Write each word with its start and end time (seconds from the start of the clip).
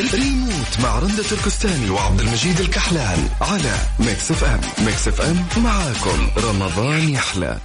ريموت 0.00 0.80
مع 0.82 0.98
رندة 0.98 1.22
تركستاني 1.22 1.90
وعبد 1.90 2.20
المجيد 2.20 2.60
الكحلان 2.60 3.28
على 3.40 3.74
ميكس 3.98 4.30
FM. 4.30 4.60
ميكس 4.86 5.08
FM 5.08 5.46
معاكم. 5.64 6.30
رمضان 6.38 7.08
يحلى. 7.08 7.58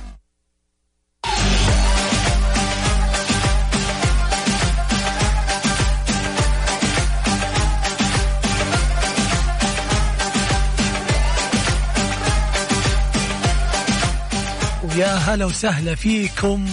ويا 14.84 15.16
هلا 15.16 15.46
وسهلا 15.46 15.96
فيكم. 15.96 16.68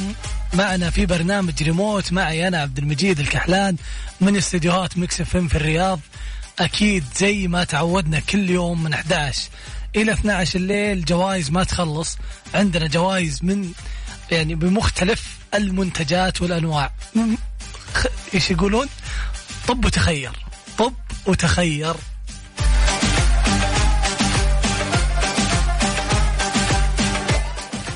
معنا 0.54 0.90
في 0.90 1.06
برنامج 1.06 1.62
ريموت 1.62 2.12
معي 2.12 2.48
أنا 2.48 2.58
عبد 2.58 2.78
المجيد 2.78 3.20
الكحلان 3.20 3.76
من 4.20 4.36
استديوهات 4.36 4.98
مكس 4.98 5.20
إف 5.20 5.36
في 5.36 5.54
الرياض. 5.56 6.00
أكيد 6.58 7.04
زي 7.16 7.48
ما 7.48 7.64
تعودنا 7.64 8.20
كل 8.20 8.50
يوم 8.50 8.82
من 8.82 8.92
11 8.92 9.48
إلى 9.96 10.12
12 10.12 10.58
الليل 10.58 11.04
جوائز 11.04 11.50
ما 11.50 11.64
تخلص. 11.64 12.18
عندنا 12.54 12.86
جوائز 12.86 13.38
من 13.42 13.72
يعني 14.30 14.54
بمختلف 14.54 15.38
المنتجات 15.54 16.42
والأنواع. 16.42 16.92
إيش 18.34 18.50
يقولون؟ 18.50 18.86
طب 19.68 19.84
وتخير. 19.84 20.32
طب 20.78 20.94
وتخير. 21.26 21.94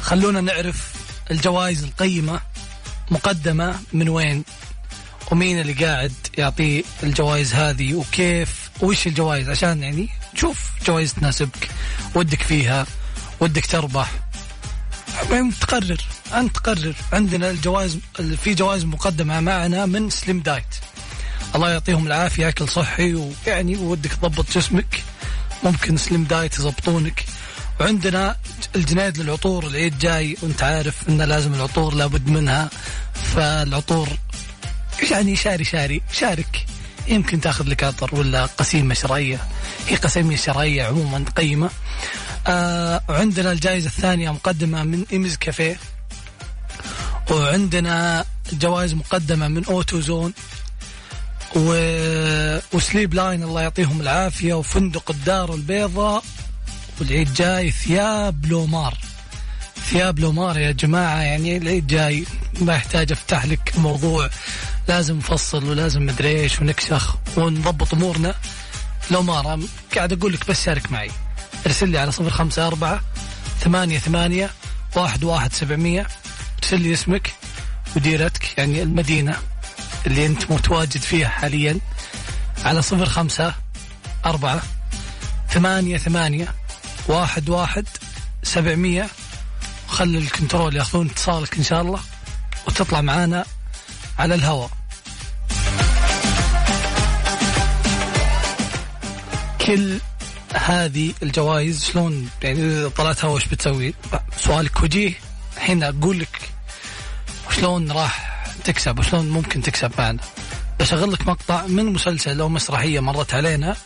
خلونا 0.03 0.41
نعرف 0.41 1.02
الجوائز 1.33 1.85
القيمة 1.85 2.41
مقدمة 3.11 3.81
من 3.93 4.09
وين؟ 4.09 4.45
ومين 5.31 5.61
اللي 5.61 5.73
قاعد 5.73 6.13
يعطي 6.39 6.85
الجوائز 7.03 7.55
هذه؟ 7.55 7.95
وكيف؟ 7.95 8.71
وش 8.81 9.07
الجوائز؟ 9.07 9.49
عشان 9.49 9.83
يعني 9.83 10.09
تشوف 10.35 10.71
جوائز 10.87 11.15
تناسبك 11.15 11.69
ودك 12.15 12.43
فيها 12.43 12.87
ودك 13.41 13.67
تربح. 13.67 14.13
تقرر. 15.61 16.01
أنت 16.35 16.55
تقرر. 16.57 16.95
عندنا 17.13 17.51
الجوائز 17.51 17.99
في 18.45 18.55
جوائز 18.55 18.85
مقدمة 18.85 19.41
معنا 19.41 19.87
من 19.87 20.11
سليم 20.11 20.41
دايت 20.41 20.75
الله 21.55 21.71
يعطيهم 21.71 22.07
العافية 22.07 22.49
أكل 22.49 22.69
صحي 22.69 23.15
ويعني 23.15 23.77
ودك 23.77 24.13
تضبط 24.13 24.53
جسمك. 24.59 25.03
ممكن 25.65 25.97
سليم 25.97 26.25
دايت 26.25 26.59
يضبطونك. 26.59 27.25
وعندنا 27.83 28.37
الجنيد 28.77 29.19
للعطور 29.19 29.67
العيد 29.67 29.99
جاي 29.99 30.37
وانت 30.43 30.63
عارف 30.63 31.09
إن 31.09 31.23
لازم 31.23 31.55
العطور 31.55 31.95
لابد 31.95 32.29
منها. 32.29 32.71
فالعطور 33.15 34.09
يعني 35.11 35.37
شاري 35.37 35.65
شاري 35.65 36.03
شارك. 36.13 36.67
يمكن 37.09 37.41
تاخذ 37.41 37.69
لك 37.69 37.85
عطر 37.85 38.15
ولا 38.15 38.47
قسيمة 38.47 38.95
شرائية 38.95 39.41
هي 39.89 39.97
قسيمة 39.97 40.37
شرائية 40.37 40.85
عموما 40.85 41.25
قيمة. 41.37 41.71
آه 42.47 43.03
وعندنا 43.09 43.53
الجائزة 43.53 43.87
الثانية 43.87 44.31
مقدمة 44.31 44.83
من 44.83 45.05
إيمز 45.13 45.37
كافيه. 45.37 45.77
وعندنا 47.31 48.25
جوائز 48.53 48.95
مقدمة 48.95 49.49
من 49.49 49.65
أوتو 49.65 50.01
زون. 50.01 50.33
و... 51.57 51.69
وسليب 52.73 53.15
لاين 53.15 53.43
الله 53.43 53.63
يعطيهم 53.63 54.01
العافية. 54.01 54.55
وفندق 54.55 55.11
الدار 55.11 55.55
البيضاء. 55.55 56.25
والعيد 57.01 57.35
جاي 57.35 57.71
ثياب 57.71 58.47
لومار. 58.47 58.99
ثياب 59.91 60.19
لومار 60.19 60.59
يا 60.59 60.73
جماعة 60.73 61.21
يعني 61.21 61.57
العيد 61.57 61.87
جاي 61.87 62.25
ما 62.61 62.75
يحتاج 62.75 63.13
أفتح 63.13 63.45
لك 63.45 63.73
موضوع 63.79 64.31
لازم 64.89 65.17
نفصل 65.17 65.65
ولازم 65.65 66.07
مدري 66.07 66.41
إيش 66.41 66.61
ونكسخ 66.61 67.17
ونضبط 67.37 67.95
أمورنا. 67.95 68.35
لومار 69.11 69.61
قاعد 69.97 70.13
أقول 70.13 70.33
لك 70.33 70.49
بس 70.49 70.65
شارك 70.65 70.93
معي. 70.93 71.11
ارسل 71.67 71.89
لي 71.89 71.99
على 71.99 72.13
صفر 72.13 72.31
خمسة 72.31 72.67
أربعة 72.67 73.01
ثمانية 73.61 73.99
ثمانية 73.99 74.51
واحد 74.97 75.25
واحد 75.25 75.53
سبعمية. 75.53 76.07
ارسل 76.63 76.81
لي 76.81 76.93
اسمك 76.93 77.33
وديرتك 77.97 78.59
يعني 78.59 78.83
المدينة 78.83 79.37
اللي 80.07 80.27
أنت 80.27 80.51
متواجد 80.51 81.01
فيها 81.01 81.29
حاليا. 81.29 81.79
على 82.65 82.83
صفر 82.83 83.07
خمسة 83.07 83.55
أربعة 84.27 84.63
ثمانية 85.51 85.99
ثمانية 85.99 86.55
واحد 87.09 87.49
واحد 87.49 87.87
سبعمية. 88.43 89.09
خلي 89.89 90.19
الكنترول 90.19 90.77
ياخذون 90.77 91.07
اتصالك 91.11 91.57
إن 91.57 91.65
شاء 91.65 91.83
الله 91.83 92.01
وتطلع 92.67 93.01
معانا 93.01 93.45
على 94.19 94.35
الهواء. 94.35 94.71
كل 99.67 99.99
هذه 100.55 101.15
الجوائز 101.23 101.85
شلون؟ 101.85 102.29
يعني 102.43 102.91
طلعت 102.91 103.25
هوا 103.25 103.35
إيش 103.35 103.47
بتسوي؟ 103.47 103.95
سؤالك 104.39 104.83
وجيه 104.83 105.15
الحين 105.57 105.85
أقول 105.85 106.19
لك 106.19 106.41
شلون 107.51 107.93
راح 107.93 108.45
تكسب 108.65 108.99
وشلون 108.99 109.31
ممكن 109.31 109.63
تكسب 109.63 109.93
معنا. 109.99 110.21
بشغل 110.81 111.13
لك 111.13 111.27
مقطع 111.27 111.67
من 111.67 111.87
مسلسل 111.87 112.41
أو 112.41 112.49
مسرحية 112.49 113.01
مرت 113.01 113.35
علينا 113.35 113.77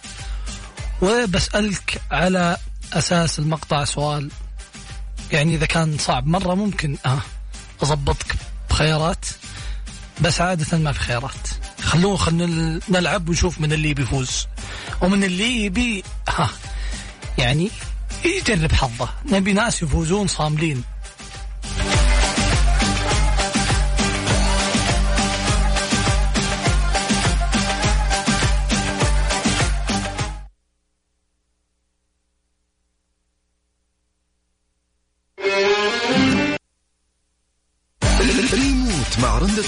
وبسألك 1.03 2.03
على 2.10 2.56
أساس 2.93 3.39
المقطع 3.39 3.85
سؤال. 3.85 4.31
يعني 5.33 5.55
إذا 5.55 5.67
كان 5.67 5.99
صعب 5.99 6.27
مرة 6.27 6.55
ممكن 6.55 6.97
آه 7.07 7.19
أضبطك 7.83 8.37
بخيارات 8.71 9.27
بس 10.21 10.41
عادة 10.41 10.79
ما 10.79 10.93
في 10.93 11.01
خيارات. 11.01 11.49
خلونا 11.83 12.81
نلعب 12.89 13.29
ونشوف 13.29 13.61
من 13.61 13.73
اللي 13.73 13.95
بيفوز. 13.95 14.47
ومن 15.01 15.25
اللي 15.25 15.65
يبي 15.65 16.05
ها 16.29 16.51
يعني 17.39 17.71
يجرب 18.25 18.73
حظه. 18.73 19.09
نبي 19.33 19.53
ناس 19.53 19.83
يفوزون 19.83 20.27
صاملين. 20.27 20.85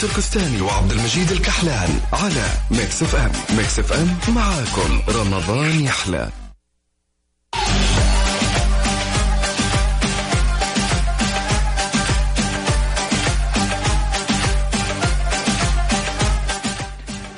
تركستاني 0.00 0.60
وعبد 0.60 0.92
المجيد 0.92 1.31
الكحلان 1.31 2.00
على 2.12 2.47
Mix 2.71 3.03
FM 3.03 3.32
Mix 3.56 3.78
FM 3.78 4.19
معاكم. 4.28 5.03
رمضان 5.09 5.81
يحلى. 5.81 6.31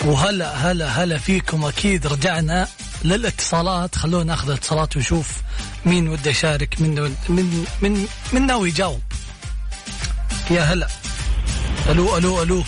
وهلا 0.04 0.70
هلا 0.70 0.88
هلا 0.88 1.18
فيكم. 1.18 1.64
أكيد 1.64 2.06
رجعنا 2.06 2.68
للاتصالات. 3.04 3.96
خلونا 3.96 4.24
ناخذ 4.24 4.48
الاتصالات 4.48 4.96
ونشوف 4.96 5.28
مين 5.86 6.08
وده 6.08 6.30
يشارك. 6.30 6.80
من 6.80 6.94
من 7.28 7.66
من 7.82 8.06
من 8.32 8.46
ناوي 8.46 8.68
يجاوب. 8.68 9.00
يا 10.50 10.62
هلا. 10.62 10.88
ألو 11.90 12.16
ألو 12.16 12.42
ألو. 12.42 12.62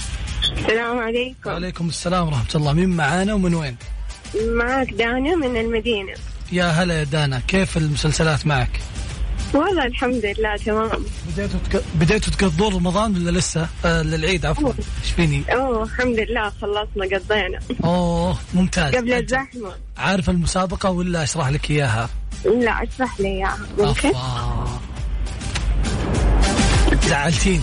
السلام 0.59 0.99
عليكم. 0.99 1.51
وعليكم 1.51 1.89
السلام 1.89 2.27
ورحمة 2.27 2.55
الله. 2.55 2.73
مين 2.73 2.89
معانا 2.89 3.35
ومن 3.35 3.55
وين؟ 3.55 3.77
معك 4.35 4.91
دانا 4.91 5.37
من 5.37 5.57
المدينة. 5.57 6.15
يا 6.53 6.65
هلا 6.65 6.99
يا 6.99 7.05
دانا. 7.05 7.43
كيف 7.49 7.77
المسلسلات 7.77 8.47
معك؟ 8.47 8.81
والله 9.55 9.87
الحمد 9.87 10.27
لله 10.39 10.57
تمام. 10.57 10.91
بديتوا 11.29 11.61
تك... 11.71 11.85
بديتوا 11.95 12.33
تقضون 12.33 12.75
رمضان 12.75 13.17
ولا 13.17 13.39
لسه؟ 13.39 13.69
آه 13.85 14.03
للعيد 14.03 14.47
عفوا. 14.47 14.73
إيش 15.03 15.11
فيني؟ 15.17 15.45
أوه 15.55 15.83
الحمد 15.83 16.19
لله 16.19 16.53
خلصنا 16.63 17.19
قضينا. 17.19 17.59
أوه 17.85 18.39
ممتاز. 18.55 18.95
قبل 18.95 19.13
الزحمة. 19.13 19.73
عارف 19.99 20.31
المسابقة 20.31 20.91
ولا 20.91 21.23
أشرح 21.23 21.49
لك 21.49 21.71
إياها؟ 21.71 22.09
لا 22.45 22.83
أشرح 22.83 23.21
لي 23.21 23.29
إياها. 23.29 23.59
ممكن؟ 23.79 24.13
زعلتيني. 27.09 27.61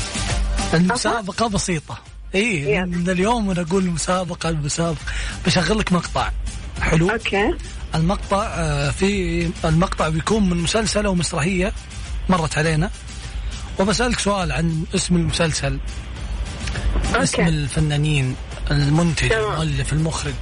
المسابقة 0.73 1.47
بسيطة. 1.47 1.97
إي 2.35 2.85
من 2.85 3.09
اليوم 3.09 3.47
وأنا 3.47 3.61
أقول 3.61 3.83
المسابقة 3.83 4.49
المسابقة. 4.49 5.01
بشغل 5.45 5.79
لك 5.79 5.93
مقطع. 5.93 6.31
حلو؟ 6.81 7.09
okay. 7.09 7.53
المقطع 7.95 8.43
آه، 8.43 8.91
في 8.91 9.51
المقطع 9.65 10.09
بيكون 10.09 10.49
من 10.49 10.57
مسلسل 10.57 11.05
أو 11.05 11.15
مسرحية 11.15 11.73
مرت 12.29 12.57
علينا. 12.57 12.89
وبسألك 13.79 14.19
سؤال 14.19 14.51
عن 14.51 14.83
اسم 14.95 15.15
المسلسل. 15.15 15.79
okay. 17.07 17.23
اسم 17.23 17.47
الفنانين 17.47 18.35
المنتج 18.71 19.33
المؤلف 19.33 19.93
المخرج. 19.93 20.33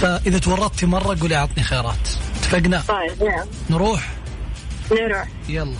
فإذا 0.00 0.38
تورطتي 0.38 0.86
مرة 0.86 1.16
قولي 1.20 1.36
أعطني 1.36 1.64
خيارات 1.64 2.08
اتفقنا؟ 2.38 2.82
طيب 2.88 3.22
نعم 3.22 3.46
نروح؟ 3.70 4.08
نروح. 4.92 5.28
يلا. 5.48 5.74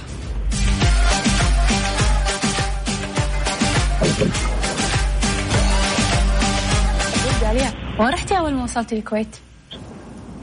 وين 8.01 8.09
رحتي 8.09 8.39
أول 8.39 8.55
ما 8.55 8.65
وصلتي 8.65 8.99
الكويت؟ 8.99 9.37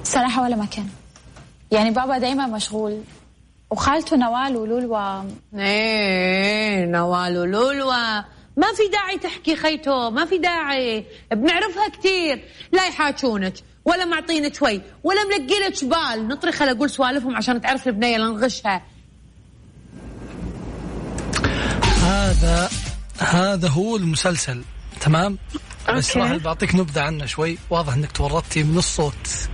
صراحة 0.03 0.43
ولا 0.43 0.55
مكان. 0.55 0.87
يعني 1.71 1.91
بابا 1.91 2.17
دايما 2.17 2.47
مشغول. 2.47 3.01
وخالته 3.69 4.17
نوال 4.17 4.57
ولولوا. 4.57 5.23
إيه 5.57 6.85
نوال 6.85 7.37
ولولوا. 7.37 8.21
ما 8.57 8.67
في 8.75 8.87
داعي 8.91 9.17
تحكي 9.17 9.55
خيتو 9.55 10.09
ما 10.09 10.25
في 10.25 10.37
داعي. 10.37 11.05
بنعرفها 11.31 11.87
كثير 11.87 12.45
لا 12.71 12.87
يحاجونك 12.87 13.53
ولا 13.85 14.05
معطينك 14.05 14.55
شوي 14.55 14.81
ولا 15.03 15.23
ملقي 15.23 15.59
لك 15.67 15.85
بال. 15.85 16.27
نطري 16.27 16.51
خل 16.51 16.69
أقول 16.69 16.89
سوالفهم 16.89 17.35
عشان 17.35 17.61
تعرف 17.61 17.87
البنية 17.87 18.17
لا 18.17 18.25
نغشها 18.27 18.81
هذا 22.03 22.69
هذا 23.19 23.67
هو 23.69 23.95
المسلسل 23.95 24.61
تمام؟ 25.01 25.37
بس 25.89 26.17
أوكي. 26.17 26.19
راح 26.19 26.35
بعطيك 26.43 26.75
نبذة 26.75 27.01
عنه 27.01 27.25
شوي 27.25 27.57
واضح 27.69 27.93
إنك 27.93 28.11
تورطتي 28.11 28.63
من 28.63 28.77
الصوت. 28.77 29.49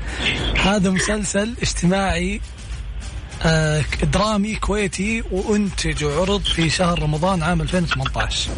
هذا 0.58 0.90
مسلسل 0.90 1.54
اجتماعي 1.62 2.42
آه 3.44 3.84
درامي 4.14 4.56
كويتي 4.56 5.24
وأنتج 5.32 6.04
وعرض 6.04 6.42
في 6.42 6.70
شهر 6.70 7.02
رمضان 7.04 7.44
عام 7.44 7.62
2018 7.62 8.52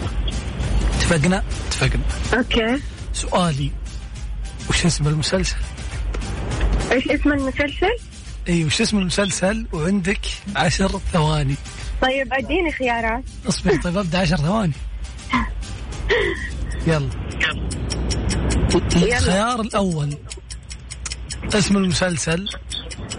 اتفقنا؟ 0.98 1.44
اتفقنا. 1.68 2.04
أوكي. 2.34 2.82
سؤالي 3.14 3.72
وش 4.70 4.86
اسم 4.86 5.08
المسلسل؟ 5.08 5.56
إيش 6.92 7.08
اسم 7.08 7.32
المسلسل؟ 7.32 7.98
إي 8.50 8.66
وش 8.66 8.82
اسم 8.82 8.98
المسلسل؟ 8.98 9.66
وعندك 9.74 10.20
عشر 10.56 11.00
ثواني. 11.14 11.56
طيب 12.02 12.34
أديني 12.34 12.72
خيارات. 12.72 13.24
اصبر 13.50 13.82
طيب 13.82 13.98
أبدأ 13.98 14.20
عشر 14.20 14.38
ثواني. 14.38 14.74
يلا. 16.88 17.10
الخيار 18.96 19.62
الأول. 19.62 20.18
اسم 21.54 21.78
المسلسل. 21.78 22.48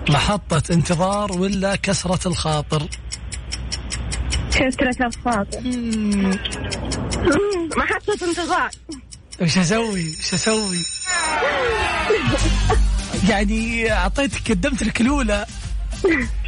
محطة 0.09 0.63
انتظار 0.71 1.33
ولا 1.33 1.77
كسرة 1.77 2.29
الخاطر؟ 2.29 2.89
كثرة 4.53 5.07
الخاطر. 5.07 5.61
محطة 7.77 8.25
انتظار. 8.29 8.71
وش 9.43 9.59
أسوي؟ 9.59 10.09
وش 10.09 10.35
أسوي؟ 10.35 10.79
يعني 13.29 13.93
أعطيتك 13.93 14.51
قدمت 14.51 14.83
لك 14.83 15.01
الاولى 15.01 15.47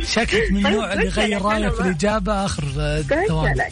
شكلك 0.02 0.52
من 0.52 0.62
طيب، 0.62 0.66
النوع 0.66 0.92
اللي 0.92 1.04
قلت 1.04 1.16
يغير 1.16 1.42
رايه 1.42 1.68
في 1.68 1.80
الاجابه 1.80 2.44
آخر 2.44 2.64
آه، 2.78 3.02
ثواني. 3.28 3.62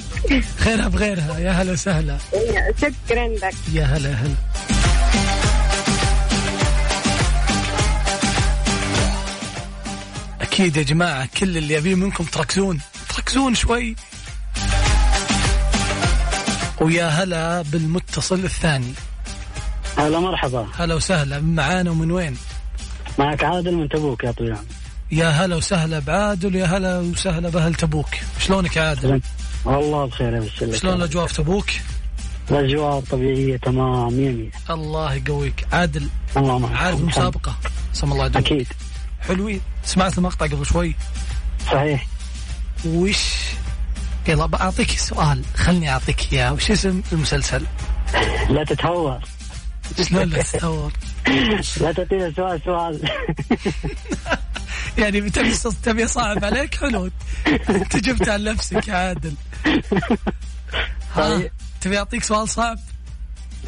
خيرها 0.58 0.88
بغيرها. 0.88 1.38
يا 1.38 1.50
هلا 1.50 1.72
وسهلا. 1.72 2.19
إيه، 2.34 2.75
شكرا 2.76 3.28
لك. 3.28 3.54
يا 3.72 3.84
هلا 3.84 4.08
يا 4.10 4.14
هلا. 4.14 4.34
أكيد 10.40 10.76
يا 10.76 10.82
جماعة 10.82 11.28
كل 11.40 11.56
اللي 11.56 11.78
ابيه 11.78 11.94
منكم 11.94 12.25
تركزون. 12.25 12.80
تركزون 13.08 13.54
شوي. 13.54 13.96
ويا 16.80 17.06
هلا 17.08 17.62
بالمتصل 17.62 18.44
الثاني. 18.44 18.92
هلا 19.98 20.20
مرحبا. 20.20 20.66
هلا 20.78 20.94
وسهلا. 20.94 21.40
من 21.40 21.54
معانا 21.54 21.90
ومن 21.90 22.10
وين؟ 22.10 22.37
معك 23.19 23.44
عادل 23.44 23.75
من 23.75 23.88
تبوك 23.88 24.25
يا 24.25 24.32
طويل 24.32 24.56
يا 25.12 25.28
هلا 25.28 25.56
وسهلا 25.56 25.98
بعادل 25.98 26.54
يا 26.54 26.66
هلا 26.66 26.98
وسهلا 26.98 27.48
بأهل 27.48 27.74
تبوك. 27.74 28.08
شلونك 28.38 28.76
يا 28.76 28.82
عادل؟ 28.82 29.20
والله 29.64 30.04
بخير 30.06 30.42
لك 30.42 30.74
شلون 30.74 30.94
الأجواء 30.94 31.26
في 31.26 31.34
تبوك؟ 31.34 31.66
الأجواء 32.50 33.00
طبيعية 33.00 33.56
تمام 33.56 34.12
مية 34.12 34.50
الله 34.70 35.14
يقويك. 35.14 35.66
عادل 35.72 36.08
الله 36.36 36.58
معك. 36.58 36.76
عارف 36.76 37.00
المسابقه 37.00 37.56
سم 37.92 38.12
الله 38.12 38.26
يدومك. 38.26 38.46
أكيد. 38.46 38.66
حلوين. 39.20 39.60
سمعت 39.84 40.18
المقطع 40.18 40.46
قبل 40.46 40.66
شوي؟ 40.66 40.94
صحيح. 41.72 42.06
وش؟ 42.86 43.24
يلا 44.28 44.46
بعطيك 44.46 44.90
سؤال. 44.90 45.42
خلني 45.56 45.90
أعطيك 45.90 46.32
إياه. 46.32 46.52
وش 46.52 46.70
اسم 46.70 47.02
المسلسل؟ 47.12 47.62
لا 48.50 48.64
تتهور. 48.64 49.18
شلون 50.08 50.22
لا 50.22 50.42
تتصور؟ 50.42 50.92
لا 51.80 51.92
تعطينا 51.92 52.32
سؤال 52.36 52.60
سؤال. 52.64 53.00
يعني 54.99 55.31
تبي 55.31 55.55
تبي 55.82 56.06
صعب 56.06 56.44
عليك 56.44 56.75
حلو 56.75 57.11
انت 57.70 57.96
جبت 57.96 58.29
عن 58.29 58.44
نفسك 58.44 58.88
يا 58.88 58.94
عادل. 58.94 59.35
ها؟ 61.14 61.29
طيب. 61.37 61.50
تبي 61.81 61.99
أعطيك 61.99 62.25
سؤال 62.25 62.49
صعب؟ 62.49 62.79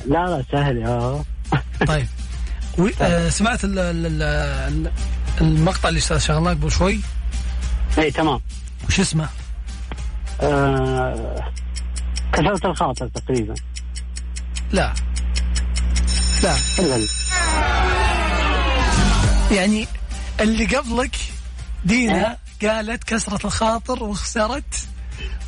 لا 0.06 0.26
لا 0.26 0.44
سهل 0.52 0.82
آه. 0.82 1.24
طيب. 1.86 2.06
و... 2.78 2.88
آه 3.00 3.28
سمعت 3.28 3.64
ال... 3.64 3.78
ال... 3.78 4.06
ال... 4.06 4.22
ال- 4.22 4.92
المقطع 5.40 5.88
اللي 5.88 6.00
شغلناه 6.00 6.50
قبل 6.50 6.70
شوي؟ 6.70 7.00
اي 7.98 8.10
تمام. 8.10 8.40
وش 8.88 9.00
اسمه؟ 9.00 9.28
آه... 10.40 11.52
كسرت 12.32 12.64
الخاطر 12.64 13.08
تقريبا. 13.08 13.54
لا. 14.72 14.94
لا. 16.42 16.56
يعني 19.50 19.86
اللي 20.40 20.64
قبلك 20.64 21.16
دينا 21.84 22.36
قالت 22.62 23.04
كسرة 23.04 23.46
الخاطر 23.46 24.02
وخسرت. 24.04 24.88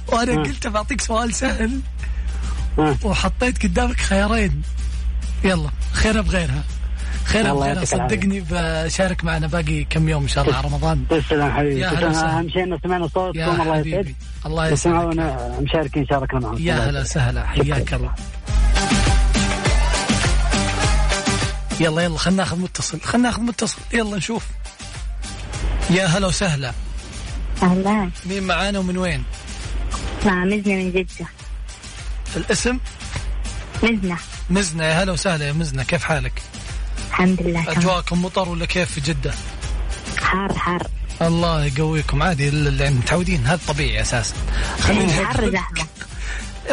وأنا 0.08 0.32
آه. 0.32 0.36
قلت 0.36 0.66
بعطيك 0.66 1.00
سؤال 1.00 1.34
سهل. 1.34 1.80
آه. 2.78 2.96
وحطيت 3.02 3.62
قدامك 3.62 4.00
خيارين. 4.00 4.62
يلا 5.44 5.70
خيرها 5.92 6.20
بغيرها. 6.20 6.64
خيرها 7.24 7.52
بغيرها. 7.52 7.84
صدقني 7.84 8.44
بشارك 8.50 9.24
معنا 9.24 9.46
باقي 9.46 9.84
كم 9.84 10.08
يوم 10.08 10.22
إن 10.22 10.28
شاء 10.28 10.44
الله 10.44 10.56
على 10.56 10.66
رمضان. 10.66 11.04
تسلم 11.10 11.52
حبيبي. 11.52 11.86
أهم 11.86 12.48
شيء 12.48 12.64
إنه 12.64 12.78
سمعنا 12.82 13.08
صوتكم. 13.08 13.40
الله 13.40 13.74
حبيبي. 13.74 13.90
يسعد 13.90 14.14
الله 14.46 14.68
يسعدك. 14.68 15.18
مشاركين 15.60 16.06
شاركنا 16.06 16.40
معكم. 16.40 16.62
يا 16.62 16.74
هلا. 16.74 17.00
وسهلا. 17.00 17.46
حياك 17.46 17.94
الله. 17.94 18.14
يلا 21.80 22.02
يلا 22.02 22.18
خلينا 22.18 22.42
ناخذ 22.42 22.58
متصل. 22.58 23.00
خلينا 23.00 23.28
ناخذ 23.28 23.42
متصل. 23.42 23.78
يلا 23.92 24.16
نشوف. 24.16 24.46
يا 25.90 26.06
هلا 26.06 26.26
وسهلا. 26.26 26.72
أهلا. 27.62 28.10
مين 28.26 28.42
معانا 28.42 28.78
ومن 28.78 28.98
وين؟ 28.98 29.24
مع 30.26 30.44
مزنة 30.44 30.74
من 30.74 30.92
جدة. 30.92 31.26
الاسم؟ 32.36 32.78
مزنة. 33.82 34.16
مزنة 34.50 34.84
يا 34.84 35.02
هلا 35.02 35.12
وسهلا 35.12 35.46
يا 35.46 35.52
مزنة 35.52 35.82
كيف 35.82 36.04
حالك؟ 36.04 36.42
الحمد 37.10 37.42
لله 37.42 37.72
أجواءكم 37.72 38.22
مطر 38.24 38.48
ولا 38.48 38.66
كيف 38.66 38.90
في 38.92 39.00
جدة؟ 39.00 39.34
حار 40.22 40.52
حار. 40.58 40.86
الله 41.22 41.64
يقويكم 41.64 42.22
عادي 42.22 42.48
ال- 42.48 42.80
يعني 42.80 42.94
متعودين 42.94 43.46
هذا 43.46 43.60
طبيعي 43.68 44.00
أساسا. 44.00 44.34
خلينا 44.80 45.26
حر 45.26 45.50
زحمة. 45.50 45.86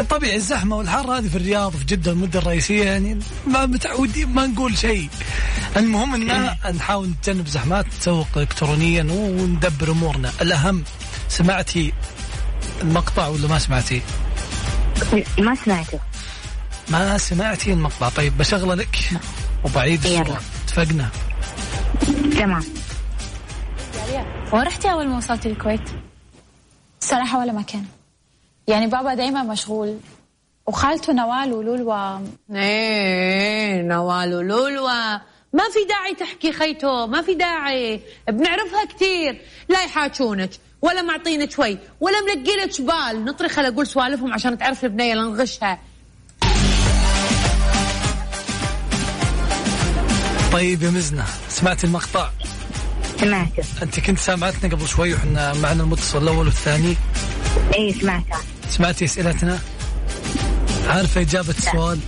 طبيعي 0.02 0.36
الزحمة 0.36 0.76
والحر 0.76 1.18
هذه 1.18 1.28
في 1.28 1.36
الرياض 1.36 1.76
في 1.76 1.84
جدة 1.84 2.12
المدة 2.12 2.38
الرئيسية 2.38 2.84
يعني 2.84 3.18
ما 3.46 3.66
متعودين 3.66 4.28
ما 4.28 4.46
نقول 4.46 4.78
شيء. 4.78 5.08
المهم 5.76 6.14
ان 6.14 6.76
نحاول 6.76 7.08
نتجنب 7.08 7.46
زحمات 7.46 7.86
نسوق 8.00 8.26
الكترونيا 8.36 9.02
وندبر 9.10 9.90
أمورنا. 9.90 10.32
الأهم 10.42 10.84
سمعتي 11.28 11.92
المقطع 12.82 13.26
ولا 13.26 13.48
ما 13.48 13.58
سمعتي؟ 13.58 14.02
ما 15.38 15.54
سمعته. 15.54 16.00
ما 16.88 17.18
سمعتي 17.18 17.72
المقطع. 17.72 18.08
طيب 18.08 18.38
بشغلة 18.38 18.74
لك 18.74 18.98
وبعيد. 19.64 20.06
السؤال 20.06 20.36
اتفقنا؟ 20.64 21.08
تمام. 22.38 22.64
وين 24.52 24.62
رحتي 24.62 24.92
أول 24.92 25.08
ما 25.08 25.16
وصلتي 25.16 25.48
الكويت؟ 25.48 25.90
صراحة 27.00 27.38
ولا 27.38 27.52
مكان؟ 27.52 27.84
يعني 28.68 28.86
بابا 28.86 29.14
دايما 29.14 29.42
مشغول. 29.42 29.98
وخالته 30.66 31.12
نوال 31.12 31.52
ولولوا. 31.52 32.18
إيه 32.54 33.82
نوال 33.82 34.34
ولولوا. 34.34 35.12
ما 35.52 35.64
في 35.72 35.84
داعي 35.88 36.14
تحكي 36.14 36.52
خيتو 36.52 37.06
ما 37.06 37.22
في 37.22 37.34
داعي. 37.34 38.00
بنعرفها 38.28 38.84
كثير 38.84 39.40
لا 39.68 39.84
يحاجونك 39.84 40.50
ولا 40.82 41.02
معطينك 41.02 41.50
شوي 41.50 41.78
ولا 42.00 42.20
ملقي 42.20 42.56
لك 42.56 42.80
بال. 42.80 43.24
نطري 43.24 43.48
خل 43.48 43.64
أقول 43.64 43.86
سوالفهم 43.86 44.32
عشان 44.32 44.58
تعرف 44.58 44.84
البنية 44.84 45.14
لا 45.14 45.22
نغشها. 45.22 45.78
طيب 50.52 50.82
يا 50.82 50.90
مزنة 50.90 51.24
سمعت 51.48 51.84
المقطع؟ 51.84 52.30
سمعته. 53.20 53.62
أنت 53.82 54.00
كنت 54.00 54.18
سامعتنا 54.18 54.74
قبل 54.74 54.88
شوي 54.88 55.14
وحنا 55.14 55.54
معنا 55.54 55.82
المتصل 55.82 56.22
الأول 56.22 56.46
والثاني. 56.46 56.96
اي 57.74 57.92
سمعته. 57.92 58.55
سمعتي 58.70 59.04
أسئلتنا؟ 59.04 59.58
عارفه 60.88 61.20
إجابة 61.20 61.54
السؤال 61.58 61.98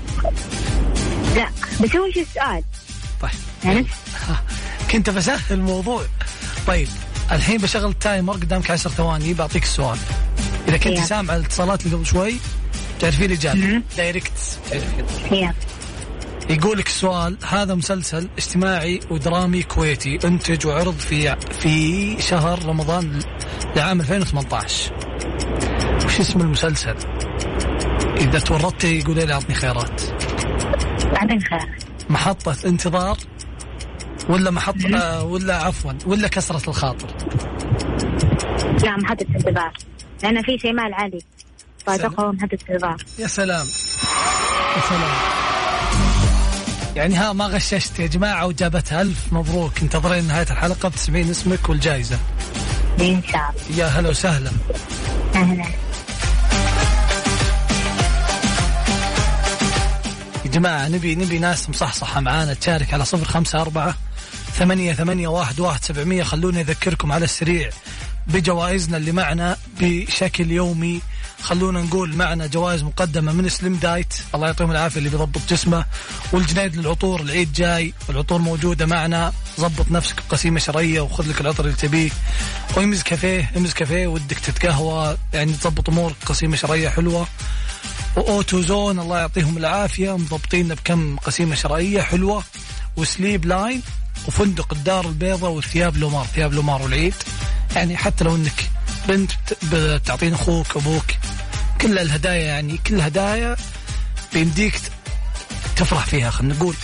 لا 1.36 1.48
بس 1.80 1.96
هو 1.96 2.10
شو 2.10 2.20
السؤال؟ 2.20 2.62
طيب 3.20 3.30
يعني؟ 3.64 3.86
ها، 4.28 4.42
كنت 4.90 5.10
بسهل 5.10 5.40
الموضوع. 5.50 6.02
طيب 6.66 6.88
الحين 7.32 7.58
بشغل 7.58 7.90
ال 7.90 7.97
timer 7.97 8.32
قدامك 8.32 8.70
عشر 8.70 8.90
ثواني 8.90 9.34
بعطيك 9.34 9.62
السؤال. 9.62 9.98
إذا 10.68 10.76
كنت 10.76 10.86
يلا. 10.86 11.04
سامع 11.04 11.36
الاتصالات 11.36 11.86
اللي 11.86 11.96
قبل 11.96 12.06
شوي 12.06 12.34
تعرفي 13.00 13.24
الإجابة. 13.24 13.82
direct 13.96 14.32
يقول 16.50 16.78
لك 16.78 16.86
السؤال 16.86 17.38
هذا 17.48 17.74
مسلسل 17.74 18.28
اجتماعي 18.38 19.00
ودرامي 19.10 19.62
كويتي 19.62 20.18
أنتج 20.24 20.66
وعرض 20.66 20.98
في 20.98 21.36
في 21.60 22.16
شهر 22.22 22.66
رمضان 22.66 23.22
لعام 23.76 24.00
2018 24.00 24.92
وش 26.04 26.20
اسم 26.20 26.40
المسلسل؟ 26.40 26.94
إذا 28.16 28.38
تورطت 28.38 28.84
يقول 28.84 29.16
لي 29.16 29.32
أعطني 29.32 29.54
خيارات. 29.54 30.02
بعدين 31.04 31.40
خير 31.42 31.78
محطة 32.10 32.56
انتظار 32.66 33.16
ولا 34.28 34.50
محطة 34.50 35.24
ولا 35.24 35.56
عفوا 35.56 35.92
ولا 36.06 36.28
كسرة 36.28 36.70
الخاطر؟ 36.70 37.08
لا 38.84 38.96
محطة 38.96 39.26
انتظار. 39.36 39.72
لأن 40.22 40.42
في 40.42 40.58
شيماء 40.58 40.86
العلي 40.86 41.18
فأتوقع 41.86 42.30
محطة 42.30 42.58
انتظار. 42.70 42.96
يا 43.18 43.26
سلام. 43.26 43.66
يا 44.76 44.82
سلام. 44.88 45.16
يعني 46.96 47.16
ها 47.16 47.32
ما 47.32 47.44
غششت. 47.46 47.98
يا 47.98 48.06
جماعة 48.06 48.46
وجابتها 48.46 49.02
ألف 49.02 49.32
مبروك. 49.32 49.72
انتظرين 49.82 50.24
نهاية 50.24 50.46
الحلقة 50.50 50.88
بتسمعين 50.88 51.30
اسمك 51.30 51.68
والجائزة. 51.68 52.18
شاء 52.98 53.54
الله 53.70 53.78
يا 53.78 53.86
هلا 53.86 54.08
وسهلا. 54.08 54.50
أهلا. 55.34 55.64
يا 60.44 60.50
جماعة 60.50 60.88
نبي 60.88 61.14
نبي 61.14 61.38
ناس 61.38 61.70
مصحصحة 61.70 62.20
معانا. 62.20 62.54
تشارك 62.54 62.94
على 62.94 63.04
صفر 63.04 63.24
خمسة 63.24 63.60
أربعة 63.60 63.94
ثمانية 64.52 64.92
ثمانية 64.92 65.28
واحد 65.28 65.60
واحد 65.60 65.84
سبعمية. 65.84 66.22
خلوني 66.22 66.60
أذكركم 66.60 67.12
على 67.12 67.24
السريع 67.24 67.70
بجوائزنا 68.26 68.96
اللي 68.96 69.12
معنا 69.12 69.56
بشكل 69.80 70.50
يومي 70.50 71.00
خلونا 71.42 71.82
نقول 71.82 72.16
معنا 72.16 72.46
جوائز 72.46 72.82
مقدمة 72.82 73.32
من 73.32 73.48
سليم 73.48 73.74
دايت 73.74 74.14
الله 74.34 74.46
يعطيهم 74.46 74.70
العافية 74.70 74.98
اللي 74.98 75.10
بيضبط 75.10 75.40
جسمه. 75.50 75.84
والجنيد 76.32 76.76
للعطور 76.76 77.20
العيد 77.20 77.52
جاي 77.52 77.94
والعطور 78.08 78.38
موجودة 78.38 78.86
معنا. 78.86 79.32
ضبط 79.60 79.90
نفسك 79.90 80.16
بقسيمة 80.28 80.60
شرائية 80.60 81.00
وخذ 81.00 81.28
لك 81.30 81.40
العطر 81.40 81.64
اللي 81.64 81.76
تبيه. 81.76 82.10
ويمز 82.76 83.02
كافيه 83.02 83.50
يمز 83.56 83.72
كافيه 83.72 84.06
ودك 84.06 84.38
تتقهوى. 84.38 85.16
يعني 85.32 85.52
تضبط 85.52 85.88
أمورك 85.88 86.16
قسيمة 86.26 86.56
شرائية 86.56 86.88
حلوة. 86.88 87.26
و 88.16 88.25
Auto 88.25 88.62
Zone 88.62 88.98
الله 88.98 89.18
يعطيهم 89.18 89.56
العافية. 89.56 90.16
مضبطين 90.16 90.68
بكم 90.68 91.16
قسيمة 91.16 91.54
شرائية 91.54 92.02
حلوة. 92.02 92.44
و 92.96 93.05
Sleep 93.05 93.46
Line 93.46 93.82
وفندق 94.28 94.72
الدار 94.72 95.06
البيضاء 95.06 95.50
والثياب 95.50 95.96
لومار. 95.96 96.26
ثياب 96.26 96.54
لومار 96.54 96.82
والعيد. 96.82 97.14
يعني 97.76 97.96
حتى 97.96 98.24
لو 98.24 98.36
إنك 98.36 98.70
بنت 99.08 99.30
بت- 99.62 99.74
بتعطين 99.74 100.34
أخوك 100.34 100.76
أبوك. 100.76 101.04
كل 101.80 101.98
الهدايا 101.98 102.42
يعني 102.46 102.76
كل 102.86 103.00
هدايا 103.00 103.56
بيمديك 104.32 104.80
تفرح 105.76 106.06
فيها 106.06 106.30
خلينا 106.30 106.54
نقول. 106.54 106.74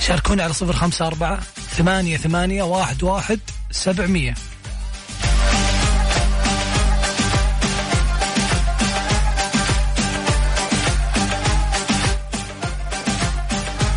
شاركوني 0.00 0.42
على 0.42 0.52
صفر 0.52 0.72
خمسة 0.72 1.06
أربعة 1.06 1.40
ثمانية 1.76 2.16
ثمانية 2.16 2.62
واحد 2.62 3.02
واحد 3.02 3.40
سبعمية. 3.70 4.34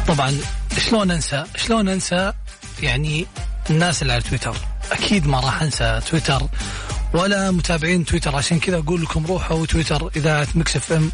طبعا 0.08 0.38
شلون 0.78 1.12
أنسى؟ 1.12 1.44
شلون 1.56 1.90
أنسى 1.90 2.34
يعني 2.82 3.26
الناس 3.70 4.02
اللي 4.02 4.14
على 4.14 4.22
تويتر؟ 4.22 4.56
أكيد 4.92 5.28
ما 5.28 5.40
راح 5.40 5.62
أنسى 5.62 6.00
تويتر. 6.10 6.42
ولا 7.14 7.52
متابعين 7.52 8.06
تويتر 8.06 8.36
عشان 8.36 8.60
كذا 8.60 8.78
أقول 8.78 9.02
لكم 9.04 9.26
روحوا 9.26 9.66
تويتر 9.66 10.12
اذاعه 10.16 10.48
Mix 10.56 10.76
FM 10.76 11.12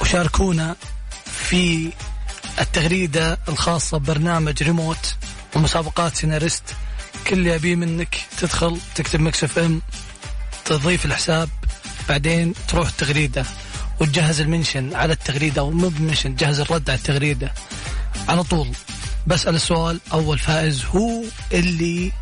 وشاركونا 0.00 0.76
في 1.26 1.92
التغريدة 2.60 3.38
الخاصة 3.48 3.98
ببرنامج 3.98 4.62
ريموت 4.62 5.14
ومسابقات 5.56 6.16
سيناريست. 6.16 6.62
كل 7.26 7.38
اللي 7.38 7.54
ابيه 7.54 7.76
منك 7.76 8.16
تدخل 8.38 8.78
تكتب 8.94 9.20
Mix 9.20 9.44
FM 9.44 9.82
تضيف 10.64 11.04
الحساب 11.04 11.48
بعدين 12.08 12.54
تروح 12.68 12.88
التغريدة. 12.88 13.44
وتجهز 14.00 14.40
ال 14.40 14.47
mention 14.47 14.94
على 14.94 15.12
التغريدة 15.12 15.60
أو 15.62 15.70
مو 15.70 15.88
ب 15.88 15.94
mention 15.94 16.36
تجهز 16.36 16.60
الرد 16.60 16.90
على 16.90 16.98
التغريدة. 16.98 17.52
على 18.28 18.42
طول 18.42 18.68
بسأل 19.26 19.54
السؤال 19.54 20.00
أول 20.12 20.38
فائز 20.38 20.84
هو 20.84 21.22
اللي 21.52 22.12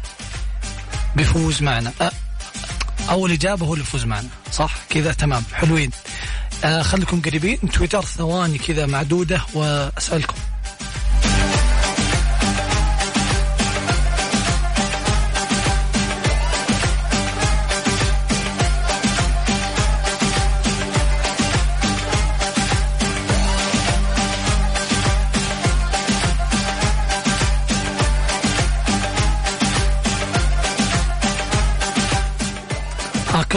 بيفوز 1.16 1.62
معنا. 1.62 1.92
أ- 2.02 2.25
أول 3.10 3.32
إجابة 3.32 3.66
هو 3.66 3.72
اللي 3.74 3.84
بيفوز 3.84 4.04
معنا 4.04 4.28
صح؟ 4.52 4.74
كذا 4.90 5.12
تمام. 5.12 5.42
حلوين. 5.54 5.90
آه 6.64 6.82
خليكم 6.82 7.20
قريبين. 7.20 7.58
تويتر 7.70 8.04
ثواني 8.04 8.58
كذا 8.58 8.86
معدودة 8.86 9.40
وأسألكم. 9.54 10.34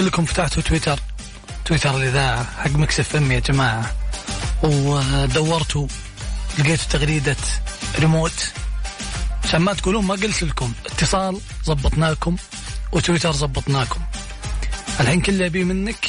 كلكم 0.09 0.25
فتحتوا 0.25 0.63
تويتر. 0.63 0.99
تويتر 1.65 1.97
الإذاعة 1.97 2.43
حق 2.43 2.69
Mix 2.71 2.99
FM 2.99 3.31
يا 3.31 3.39
جماعة. 3.39 3.95
ودورتوا. 4.63 5.87
لقيتوا 6.59 6.85
تغريدة 6.89 7.35
ريموت. 7.99 8.51
عشان 9.43 9.61
ما 9.61 9.73
تقولون 9.73 10.05
ما 10.05 10.13
قلت 10.13 10.43
لكم. 10.43 10.73
اتصال 10.85 11.39
زبطناكم 11.65 12.35
وتويتر 12.91 13.31
زبطناكم 13.31 14.01
الحين 14.99 15.21
كل 15.21 15.31
اللي 15.31 15.45
أبيه 15.45 15.63
منك 15.63 16.05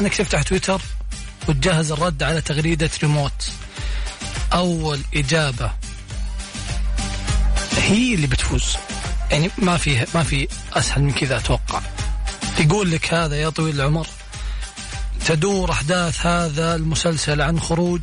أنك 0.00 0.14
تفتح 0.14 0.42
تويتر 0.42 0.80
وتجهز 1.48 1.92
الرد 1.92 2.22
على 2.22 2.40
تغريدة 2.40 2.90
ريموت. 3.02 3.50
أول 4.52 5.00
إجابة. 5.14 5.70
هي 7.78 8.14
اللي 8.14 8.26
بتفوز. 8.26 8.76
يعني 9.30 9.50
ما 9.58 9.76
في 9.76 10.06
ما 10.14 10.22
في 10.22 10.48
أسهل 10.72 11.02
من 11.02 11.12
كذا 11.12 11.36
أتوقع. 11.36 11.80
يقول 12.58 12.90
لك 12.90 13.14
هذا 13.14 13.36
يا 13.36 13.48
طويل 13.48 13.74
العمر 13.74 14.06
تدور 15.26 15.70
أحداث 15.70 16.26
هذا 16.26 16.74
المسلسل 16.74 17.40
عن 17.40 17.60
خروج 17.60 18.00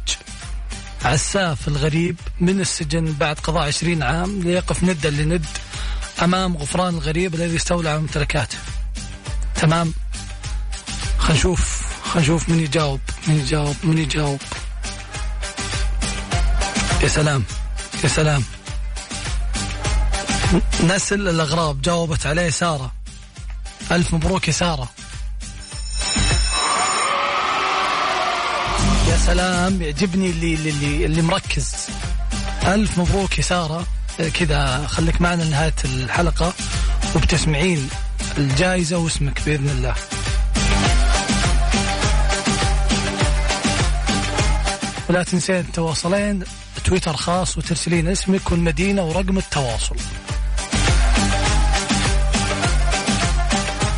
عساف 1.06 1.68
الغريب 1.68 2.20
من 2.40 2.62
السجن 2.62 3.14
بعد 3.14 3.40
قضاء 3.40 3.68
عشرين 3.68 4.04
عام 4.04 4.42
ليقف 4.42 4.84
ندا 4.84 5.10
لند 5.10 5.46
أمام 6.22 6.58
غفران 6.58 6.94
الغريب 6.94 7.36
الذي 7.36 7.56
استولى 7.56 7.90
على 7.90 8.00
ممتلكاته. 8.00 8.58
تمام؟ 9.56 9.94
خلينا 11.18 11.40
نشوف 11.40 11.82
نشوف 12.16 12.50
من 12.50 12.60
يجاوب 12.60 13.00
من 13.28 13.40
يجاوب 13.40 13.76
من 13.84 13.98
يجاوب. 13.98 14.40
يا 17.04 17.08
سلام 17.08 17.44
يا 18.04 18.10
سلام. 18.10 18.44
نسل 20.84 21.28
الأغراب 21.28 21.82
جاوبت 21.82 22.26
عليه 22.26 22.50
سارة. 22.50 23.01
ألف 23.92 24.14
مبروك 24.14 24.48
يا 24.48 24.54
سارة. 24.54 24.90
يا 29.10 29.18
سلام 29.18 29.82
يعجبني 29.82 30.30
اللي 30.30 30.54
اللي 30.54 31.06
اللي, 31.06 31.22
مركز. 31.22 31.72
ألف 32.66 32.98
مبروك 32.98 33.38
يا 33.38 33.44
سارة. 33.44 33.88
كذا 34.34 34.88
خليك 34.88 35.22
معنا 35.22 35.44
لنهاية 35.44 35.74
الحلقة 35.86 36.54
وبتسمعين 37.16 37.90
الجائزة 38.38 38.98
واسمك 38.98 39.42
بإذن 39.46 39.70
الله. 39.70 39.96
ولا 45.10 45.24
تنسين 45.24 45.72
تواصلين 45.72 46.44
تويتر 46.86 47.16
خاص 47.16 47.58
وترسلين 47.58 48.08
اسمك 48.08 48.52
والمدينة 48.52 49.04
ورقم 49.04 49.38
التواصل. 49.38 49.96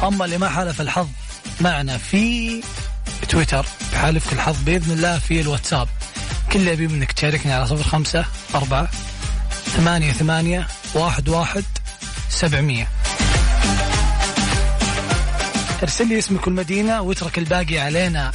أما 0.07 0.25
اللي 0.25 0.37
ما 0.37 0.49
حالف 0.49 0.81
الحظ 0.81 1.07
معنا 1.61 1.97
في 1.97 2.61
تويتر. 3.29 3.65
بحالفك 3.93 4.33
الحظ 4.33 4.55
بإذن 4.63 4.91
الله 4.91 5.19
في 5.19 5.41
الواتساب. 5.41 5.87
كل 6.51 6.59
اللي 6.59 6.73
أبي 6.73 6.87
منك 6.87 7.11
تشاركني 7.11 7.53
على 7.53 7.67
صفر 7.67 7.83
خمسة 7.83 8.25
أربعة 8.55 8.87
ثمانية 9.65 10.11
ثمانية 10.11 10.67
واحد 10.93 11.29
واحد 11.29 11.63
سبعمية. 12.29 12.87
ارسل 15.83 16.07
لي 16.07 16.19
اسمك 16.19 16.47
والمدينة 16.47 17.01
واترك 17.01 17.37
الباقي 17.37 17.79
علينا. 17.79 18.31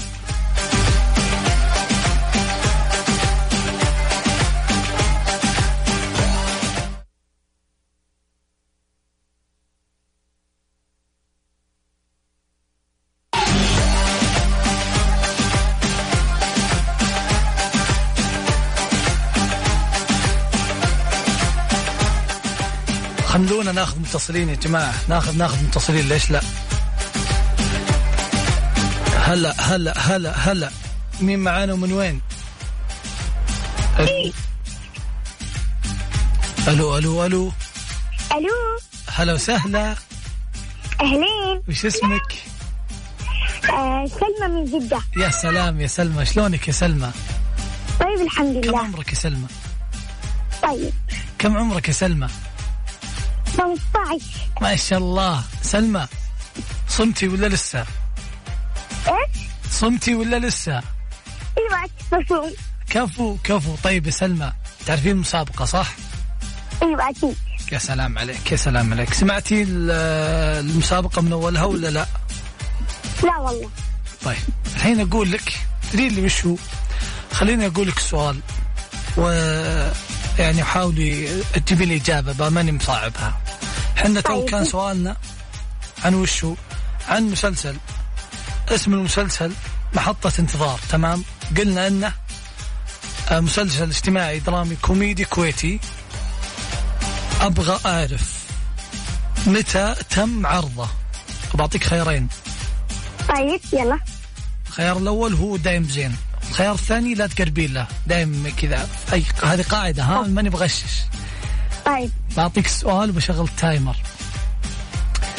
متصلين 24.09 24.49
يا 24.49 24.55
جماعة. 24.55 24.95
ناخذ 25.09 25.37
ناخذ 25.37 25.63
متصلين. 25.65 26.09
ليش 26.09 26.31
لا؟ 26.31 26.41
هلا 29.25 29.61
هلا 29.61 29.99
هلا 29.99 30.33
هلا. 30.37 30.71
مين 31.21 31.39
معانا 31.39 31.73
ومن 31.73 31.93
وين؟ 31.93 32.21
ألو 33.99 34.33
ألو 36.69 36.99
ألو 36.99 37.27
ألو. 37.27 37.53
ألو. 38.33 38.55
هلا 39.09 39.33
وسهلا. 39.33 39.95
أهلين. 41.01 41.63
وش 41.69 41.87
اسمك؟ 41.87 42.43
آه 43.71 44.07
سلمى 44.07 44.55
من 44.55 44.65
جدة. 44.65 45.01
يا 45.17 45.31
سلام 45.31 45.81
يا 45.81 45.87
سلمى. 45.87 46.27
شلونك 46.27 46.69
يا 46.69 46.73
سلمى؟ 46.73 47.11
طيب 48.01 48.21
الحمد 48.21 48.65
كم 48.65 48.71
لله. 48.71 48.79
عمرك 48.79 49.09
يا 49.09 49.15
سلمى؟ 49.15 49.47
طيب. 50.63 50.93
كم 51.39 51.57
عمرك 51.57 51.89
يا 51.89 51.93
سلمى؟ 51.93 52.29
15 53.59 54.25
ما 54.63 54.77
شاء 54.77 54.99
الله. 54.99 55.43
سلمى 55.63 56.07
صمتي 56.89 57.29
ولا 57.29 57.47
لسه؟ 57.47 57.87
إيش؟ 59.07 59.43
صمتي 59.71 60.15
ولا 60.15 60.37
لسه؟ 60.47 60.83
إيوه 61.59 61.91
بصوم 62.25 62.53
كفو 62.91 63.37
كفو. 63.45 63.75
طيب 63.85 64.07
يا 64.07 64.11
سلمى 64.11 64.53
تعرفين 64.87 65.11
المسابقة 65.13 65.65
صح؟ 65.65 65.89
إيوه 66.83 67.11
أكيد. 67.11 67.37
يا 67.73 67.79
سلام 67.79 68.19
عليك 68.19 68.53
يا 68.53 68.57
سلام 68.57 68.93
عليك. 68.93 69.15
سمعتي 69.15 69.63
ال- 69.63 69.91
المسابقة 70.71 71.23
من 71.23 71.33
أولها 71.33 71.65
ولا 71.65 71.89
لا؟ 71.89 72.07
لا 73.23 73.39
والله. 73.39 73.71
طيب 74.25 74.37
الحين 74.77 75.01
أقول 75.01 75.33
لك 75.33 75.59
تدري 75.93 76.09
لي 76.09 76.23
وش 76.25 76.47
هو؟ 76.47 76.57
خليني 77.33 77.67
أقول 77.67 77.89
لك 77.89 77.97
السؤال 77.97 78.41
و 79.17 79.29
يعني 80.39 80.65
حاولي 80.65 81.43
تجيبي 81.67 81.85
لي 81.87 81.97
إجابة 81.97 82.49
ماني 82.49 82.73
مصعبها. 82.73 83.41
إحنا 83.99 84.21
تو. 84.21 84.45
كان 84.45 84.65
سؤالنا 84.65 85.17
عن 86.05 86.15
وش 86.15 86.45
هو 86.45 86.55
عن 87.09 87.31
مسلسل. 87.31 87.77
اسم 88.69 88.95
المسلسل 88.95 89.53
محطة 89.95 90.33
انتظار 90.39 90.81
تمام؟ 90.91 91.25
قلنا 91.57 91.87
إنه 91.87 92.13
آه، 93.31 93.41
مسلسل 93.41 93.91
اجتماعي 93.91 94.39
درامي 94.39 94.77
كوميدي 94.77 95.25
كويتي. 95.25 95.81
أبغى 97.41 97.81
أعرف 97.87 98.39
متى 99.47 99.95
تم 100.11 100.47
عرضه؟ 100.47 100.89
بعطيك 101.55 101.85
خيارين. 101.85 102.29
طيب 103.29 103.61
يلا. 103.73 103.99
الخيار 104.69 104.99
الأول 104.99 105.35
هو 105.35 105.57
دايم 105.57 105.85
زين. 105.85 106.17
الخيار 106.49 106.75
الثاني 106.75 107.15
لا 107.15 107.27
تقربين 107.27 107.75
له. 107.75 107.87
دايم 108.07 108.53
كذا. 108.57 108.89
أي 109.13 109.25
هذه 109.43 109.63
قاعدة 109.63 110.03
ها؟ 110.03 110.23
ماني 110.23 110.51
بغشش 110.51 111.03
طيب. 111.87 112.11
بعطيك 112.37 112.67
السؤال 112.67 113.11
وبشغل 113.11 113.45
التايمر 113.45 113.97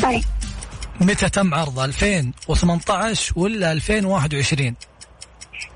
طيب. 0.03 0.23
متى 1.01 1.29
تم 1.29 1.53
عرضه 1.53 1.85
2018 1.85 3.33
ولا 3.35 3.71
2021 3.71 4.75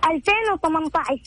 2018 0.06 1.20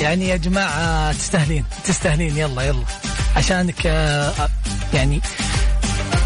يعني 0.00 0.28
يا 0.28 0.36
جماعة 0.36 1.12
تستاهلين 1.12 1.64
تستاهلين 1.84 2.36
يلا 2.36 2.62
يلا. 2.62 2.84
عشانك 3.36 3.86
آه، 3.86 4.48
يعني 4.94 5.20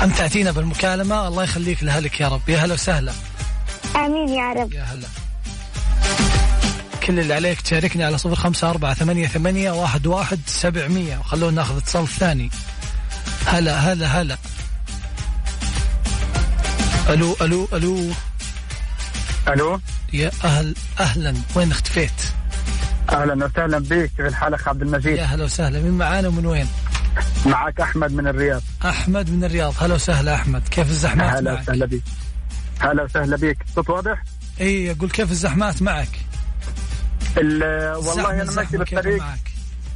أمتعتينا 0.03 0.51
بالمكالمة. 0.51 1.29
الله 1.29 1.45
يخليك 1.45 1.83
لهلك 1.83 2.21
يا 2.21 2.29
رب. 2.29 2.49
يا 2.49 2.59
هلا 2.59 2.75
وسهلا. 2.75 3.13
آمين 3.97 4.29
يا 4.29 4.53
رب. 4.53 4.73
يا 4.73 4.83
هلا. 4.83 5.07
كل 7.07 7.21
اللي 7.21 7.35
عليك 7.35 7.61
تشاركني 7.61 8.05
على 8.05 8.19
صفر 8.19 8.35
خمسة 8.35 8.71
أربعة 8.71 8.95
ثمانية 8.95 9.27
ثمانية 9.27 9.71
واحد 9.71 10.07
واحد 10.07 10.41
سبعمية. 10.47 11.19
وخلونا 11.19 11.57
ناخذ 11.57 11.77
اتصال 11.77 12.09
ثاني. 12.09 12.51
هلا 13.47 13.93
هلا 13.93 14.07
هلا. 14.07 14.39
ألو 17.09 17.37
ألو 17.41 17.69
ألو. 17.73 18.11
ألو. 19.49 19.81
يا 20.13 20.31
أهل 20.45 20.75
أهلا. 21.01 21.35
وين 21.55 21.71
اختفيت؟ 21.71 22.11
أهلا 23.11 23.45
وسهلا 23.45 23.79
بك 23.79 24.11
كيف 24.17 24.45
اخ 24.45 24.69
عبد 24.69 24.83
المجيد. 24.83 25.17
يا 25.17 25.25
هلا 25.25 25.45
وسهلا. 25.45 25.81
من 25.81 25.91
معانا 25.91 26.29
ومن 26.29 26.47
وين؟ 26.47 26.69
معك 27.47 27.81
أحمد 27.81 28.13
من 28.13 28.27
الرياض. 28.27 28.63
أحمد 28.85 29.31
من 29.31 29.45
الرياض. 29.45 29.75
هلا 29.81 29.95
وسهلا 29.95 30.35
أحمد. 30.35 30.69
كيف 30.69 30.91
الزحمات 30.91 31.37
هلا 31.37 31.61
وسهلا 31.61 31.87
بك 31.87 32.03
هلا 32.81 33.03
وسهلا 33.03 33.37
بك 33.37 33.57
الصوت 33.69 33.91
واضح؟ 33.91 34.23
اي 34.61 34.91
أقول 34.91 35.11
كيف 35.11 35.31
الزحمات 35.31 35.83
معك؟ 35.83 36.09
والله 37.37 38.31
أنا 38.31 38.53
ماشي 38.53 38.77
بالطريق 38.77 39.25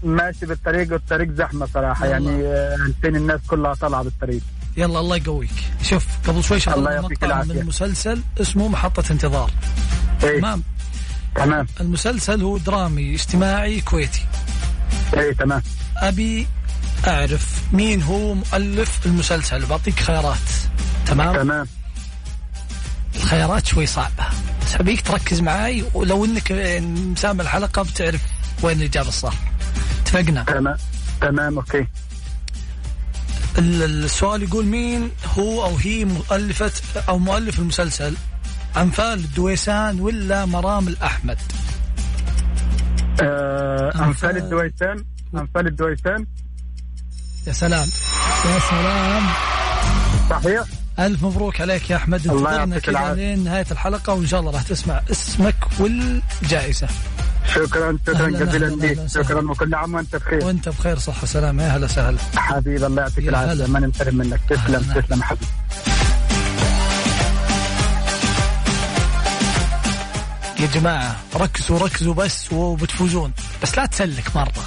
ماشي 0.03 0.47
بالطريق 0.47 0.93
والطريق 0.93 1.31
زحمة 1.31 1.67
صراحة. 1.75 2.07
يعني 2.07 2.47
آه، 2.47 2.75
الحين 2.75 3.17
الناس 3.17 3.41
كلها 3.49 3.75
طالعة 3.75 4.03
بالطريق. 4.03 4.41
يلا 4.77 5.01
الله 5.01 5.17
يقويك. 5.17 5.51
شوف 5.83 6.07
قبل 6.27 6.45
شوي 6.45 6.57
الله 6.57 6.75
شغلنا 6.75 6.93
يعطيك 6.93 7.25
مقطع. 7.25 7.43
من 7.43 7.67
مسلسل 7.67 8.23
اسمه 8.41 8.69
محطة 8.69 9.13
انتظار. 9.13 9.51
إيه. 10.25 10.41
تمام؟ 10.41 10.63
تمام. 11.35 11.67
المسلسل 11.81 12.43
هو 12.43 12.59
درامي 12.59 13.15
اجتماعي 13.15 13.81
كويتي. 13.81 14.25
إيه 15.15 15.33
تمام. 15.33 15.63
أبي 15.97 16.47
أعرف 17.07 17.63
مين 17.73 18.03
هو 18.03 18.35
مؤلف 18.35 19.07
المسلسل 19.07 19.67
بعطيك 19.67 20.01
خيارات. 20.01 20.37
تمام؟ 21.07 21.37
تمام. 21.37 21.67
الخيارات 23.17 23.67
شوي 23.67 23.87
صعبة. 23.87 24.25
بس 24.67 24.75
ابيك 24.75 25.01
تركز 25.01 25.41
معاي 25.41 25.85
ولو 25.95 26.25
إنك 26.25 26.53
مسامع 27.13 27.43
الحلقة 27.45 27.83
بتعرف 27.83 28.21
وين 28.63 28.79
الإجابة 28.79 29.09
الصح. 29.09 29.35
اتفقنا؟ 30.03 30.43
تمام. 30.45 30.77
تمام 31.21 31.57
أوكي. 31.59 31.87
ال- 33.59 34.05
السؤال 34.05 34.43
يقول 34.43 34.67
مين 34.67 35.11
هو 35.39 35.65
أو 35.65 35.77
هي 35.77 36.05
مؤلفة 36.05 36.73
أو 37.09 37.19
مؤلف 37.19 37.59
المسلسل 37.59 38.15
أنفال 38.77 39.19
الدويسان 39.19 40.01
ولا 40.01 40.45
مرام 40.47 40.89
الأحمد؟ 40.89 41.39
آه 43.23 43.91
أنفال- 43.91 44.01
امثال 44.01 44.37
الدويسان. 44.37 45.05
امثال 45.35 45.67
الدويسان. 45.67 46.27
يا 47.47 47.53
سلام. 47.53 47.89
يا 48.47 48.59
سلام. 48.71 49.23
صحيح؟ 50.31 50.65
ألف 50.99 51.23
مبروك 51.23 51.61
عليك 51.61 51.91
يا 51.91 51.97
أحمد. 51.97 52.27
الله 52.27 52.63
انتظرنا 52.63 52.79
كذا. 52.79 53.15
لين 53.15 53.45
نهاية 53.45 53.67
الحلقة 53.71 54.13
وإن 54.13 54.27
شاء 54.27 54.41
الله 54.41 54.51
راح 54.51 54.63
تسمع 54.63 55.01
اسمك 55.11 55.55
والجائزة. 55.79 56.89
شكرا 57.55 57.99
شكرا 58.07 58.31
جزيلا 58.31 58.67
لك. 58.67 59.07
شكرا 59.07 59.51
وكل 59.51 59.75
عام 59.75 59.95
وأنت 59.95 60.17
بخير. 60.17 60.45
وأنت 60.45 60.69
بخير 60.69 60.99
صحة 60.99 61.23
وسلامة. 61.23 61.63
يا 61.63 61.69
هلا 61.69 61.85
وسهلا. 61.85 62.19
حبيبي 62.37 62.87
الله 62.87 63.03
يعطيك. 63.03 63.29
العافية. 63.29 63.67
ما 63.67 63.81
ننتهي 63.81 64.11
منك. 64.11 64.41
تسلم. 64.51 65.03
تسلم 65.03 65.23
حبيبي. 65.23 65.47
يا 70.61 70.67
جماعة 70.67 71.17
ركزوا 71.37 71.79
ركزوا 71.79 72.15
بس 72.15 72.53
وبتفوزون. 72.53 73.33
بس 73.63 73.79
لا 73.79 73.87
تسلك 73.87 74.37
مرة. 74.37 74.65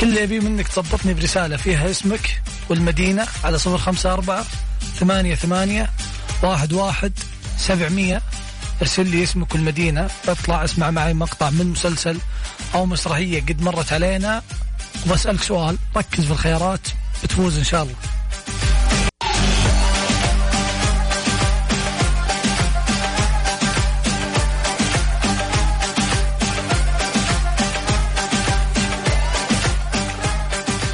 كل 0.00 0.08
اللي 0.08 0.22
يبي 0.22 0.40
منك 0.40 0.68
تضبطني 0.68 1.14
برسالة 1.14 1.56
فيها 1.56 1.90
اسمك 1.90 2.42
والمدينة 2.68 3.26
على 3.44 3.58
صفر 3.58 3.78
خمسة 3.78 4.12
أربعة 4.12 4.44
ثمانية 5.00 5.34
ثمانية 5.34 5.90
واحد 6.42 6.72
واحد 6.72 7.12
سبعمية. 7.58 8.22
ارسل 8.82 9.06
لي 9.06 9.22
اسمك 9.22 9.52
والمدينة. 9.52 10.10
اطلع 10.28 10.64
اسمع 10.64 10.90
معي 10.90 11.14
مقطع 11.14 11.50
من 11.50 11.66
مسلسل 11.66 12.18
أو 12.74 12.86
مسرحية 12.86 13.40
قد 13.40 13.62
مرت 13.62 13.92
علينا. 13.92 14.42
وبسألك 15.06 15.42
سؤال. 15.42 15.78
ركز 15.96 16.24
في 16.24 16.30
الخيارات. 16.30 16.88
بتفوز 17.24 17.58
إن 17.58 17.64
شاء 17.64 17.82
الله. 17.82 17.94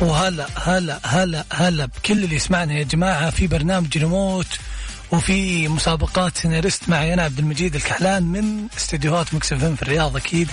وهلا 0.00 0.46
هلا 0.56 1.00
هلا 1.04 1.44
هلا 1.52 1.86
بكل 1.86 2.24
اللي 2.24 2.36
يسمعنا 2.36 2.72
يا 2.72 2.82
جماعة. 2.82 3.30
في 3.30 3.46
برنامج 3.46 3.98
ريموت 3.98 4.46
وفي 5.12 5.68
مسابقات 5.68 6.38
سيناريست 6.38 6.88
معي 6.88 7.14
أنا 7.14 7.22
عبد 7.22 7.38
المجيد 7.38 7.74
الكحلان 7.74 8.22
من 8.22 8.66
استديوهات 8.78 9.34
Mix 9.34 9.52
FM 9.52 9.76
في 9.76 9.82
الرياض 9.82 10.16
أكيد. 10.16 10.48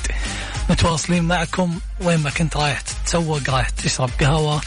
متواصلين 0.70 1.24
معكم 1.24 1.80
وين 2.02 2.20
ما 2.20 2.30
كنت 2.30 2.58
رايح 2.58 2.82
تتسوق 2.82 3.50
رايح 3.50 3.70
تشرب 3.70 4.10
قهوة 4.20 4.62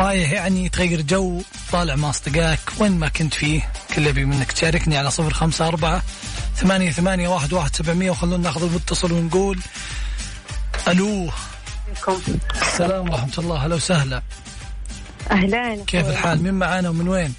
رايح 0.00 0.32
يعني 0.32 0.68
تغير 0.68 1.00
جو 1.00 1.42
طالع 1.72 1.96
مع 1.96 2.10
أصدقائك 2.10 2.60
وين 2.78 2.92
ما 2.92 3.08
كنت 3.08 3.34
فيه 3.34 3.68
كل 3.94 4.06
يبي 4.06 4.24
منك. 4.24 4.52
تشاركني 4.52 4.98
على 4.98 5.10
صفر 5.10 5.32
خمسة 5.32 5.68
أربعة 5.68 6.02
ثمانية 6.56 6.90
ثمانية 6.90 7.28
واحد 7.28 7.52
واحد 7.52 7.76
سبعمية 7.76 8.10
وخلونا 8.10 8.36
ناخذ 8.36 8.62
المتصل 8.62 9.12
ونقول 9.12 9.58
ألو. 10.88 11.30
السلام 12.62 13.10
ورحمة 13.10 13.32
الله. 13.38 13.56
هلا 13.66 13.74
وسهلا. 13.74 14.22
أهلين 15.30 15.84
كيف 15.84 16.08
الحال؟ 16.08 16.42
مين 16.42 16.54
معانا 16.54 16.88
ومن 16.88 17.08
وين؟ 17.08 17.34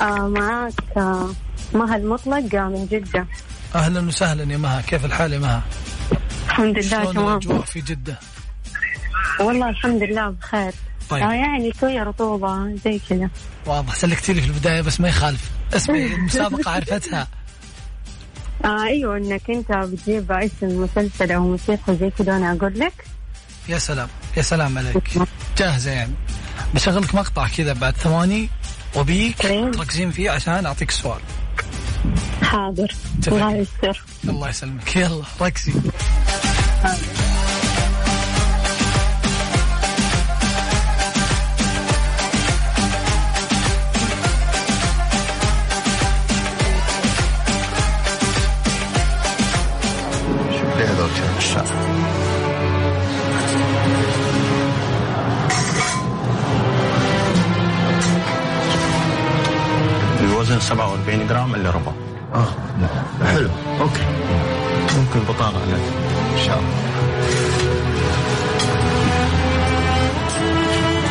آه 0.00 0.28
معك 0.28 0.72
آه 0.96 1.28
مها 1.74 1.96
المطلق 1.96 2.54
آه، 2.54 2.68
من 2.68 2.86
جدة. 2.90 3.26
أهلا 3.74 4.00
وسهلا 4.08 4.52
يا 4.52 4.56
مها. 4.58 4.80
كيف 4.80 5.04
الحال 5.04 5.32
يا 5.32 5.38
مها؟ 5.38 5.62
الحمد 6.46 6.78
لله 6.78 7.12
تمام. 7.12 7.28
الأجواء 7.28 7.60
في 7.62 7.80
جدة؟ 7.80 8.18
والله 9.40 9.68
الحمد 9.68 10.02
لله 10.02 10.28
بخير. 10.30 10.72
طيب. 11.10 11.22
آه 11.22 11.32
يعني 11.32 11.72
شوية 11.80 12.02
رطوبة 12.02 12.74
زي 12.84 13.00
كذا. 13.10 13.30
واضح. 13.66 13.94
سلكتي 13.94 14.32
لي 14.32 14.40
في 14.40 14.46
البداية 14.46 14.80
بس 14.80 15.00
ما 15.00 15.08
يخالف. 15.08 15.50
اسمي 15.74 16.06
المسابقة 16.14 16.70
عرفتها. 16.70 17.28
آه 18.64 18.82
أيوه 18.84 19.16
إنك 19.16 19.50
أنت 19.50 19.72
بتجيب 19.72 20.32
اسم 20.32 20.82
مسلسل 20.82 21.32
أو 21.32 21.42
موسيقى 21.42 21.96
زي 21.96 22.10
كذا 22.10 22.32
وأنا 22.32 22.52
أقول 22.52 22.78
لك. 22.78 23.04
يا 23.68 23.78
سلام 23.78 24.08
يا 24.36 24.42
سلام 24.42 24.78
عليك. 24.78 25.18
جاهزة 25.58 25.90
يعني. 25.90 26.12
بشغل 26.74 27.02
لك 27.02 27.14
مقطع 27.14 27.48
كذا 27.48 27.72
بعد 27.72 27.96
ثواني 27.96 28.48
وبيك 28.96 29.42
طيب. 29.42 29.70
تركزين 29.70 30.10
فيه 30.10 30.30
عشان 30.30 30.66
أعطيك 30.66 30.88
السؤال 30.88 31.20
حاضر. 32.42 32.94
الله 33.28 33.56
يستر. 33.56 34.02
الله 34.24 34.48
يسلمك. 34.48 34.96
يلا 34.96 35.22
ركزي. 35.40 35.72
شوف 35.72 37.21
47 60.62 61.26
جرام 61.28 61.54
إلا 61.54 61.70
ربع. 61.70 61.92
آه. 62.34 62.46
حلو. 63.26 63.50
أوكي. 63.80 64.00
ممكن 64.98 65.20
بطاقة 65.28 65.64
إن 65.64 66.44
شاء 66.46 66.58
الله. 66.58 66.82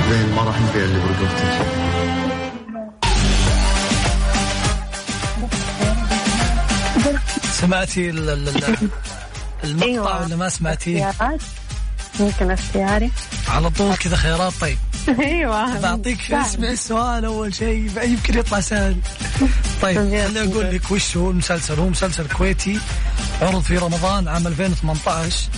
زين 0.09 0.35
ما 0.35 0.41
راح 0.43 0.55
نبيع 0.61 0.83
اللي 0.83 0.99
برقبتك 0.99 1.67
سمعتي 7.51 8.09
ال- 8.09 8.29
ال- 8.29 8.47
ال- 8.49 8.89
المقطع 9.63 9.85
أيوة. 9.87 10.21
ولا 10.25 10.35
ما 10.35 10.49
سمعتيه؟ 10.49 11.13
ممكن 12.19 12.51
اختياري. 12.51 13.11
على 13.49 13.69
طول 13.69 13.95
كذا 13.95 14.15
خيارات 14.15 14.53
طيب. 14.61 14.77
أيوه. 15.19 15.79
بعطيك. 15.79 16.31
اسمع 16.31 16.69
السؤال 16.69 17.25
أول 17.25 17.53
شيء 17.53 17.91
يمكن 18.03 18.37
يطلع 18.39 18.59
سهل. 18.59 18.95
طيب 19.81 19.95
طيب، 19.97 19.97
خليني 19.97 20.39
أقول 20.41 20.63
طيب. 20.63 20.73
لك 20.73 20.91
وش 20.91 21.17
هو 21.17 21.31
المسلسل 21.31 21.79
هو 21.79 21.89
مسلسل 21.89 22.27
كويتي 22.27 22.79
عرض 23.41 23.61
في 23.61 23.77
رمضان 23.77 24.27
عام 24.27 24.47
2018 24.47 25.49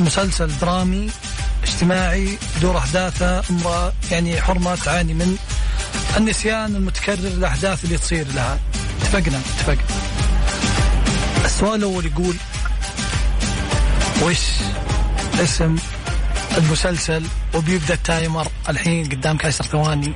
ومسلسل 0.00 0.50
درامي 0.60 1.10
اجتماعي 1.62 2.38
دور 2.62 2.78
أحداثه 2.78 3.42
أمرأة 3.50 3.92
يعني 4.10 4.40
حرمة 4.40 4.74
تعاني 4.74 5.14
من 5.14 5.36
النسيان 6.16 6.76
المتكرر 6.76 7.18
الأحداث 7.26 7.84
اللي 7.84 7.98
تصير 7.98 8.26
لها. 8.34 8.58
اتفقنا؟ 9.02 9.38
اتفقنا 9.38 9.84
السؤال 11.44 11.74
الأول 11.74 12.06
يقول 12.06 12.36
وش 14.22 14.40
اسم 15.42 15.76
المسلسل 16.58 17.24
وبيبدأ 17.54 17.94
ال 17.94 18.03
timer 18.03 18.48
الحين 18.68 19.04
قدامك 19.08 19.46
عشر 19.46 19.64
ثواني. 19.64 20.14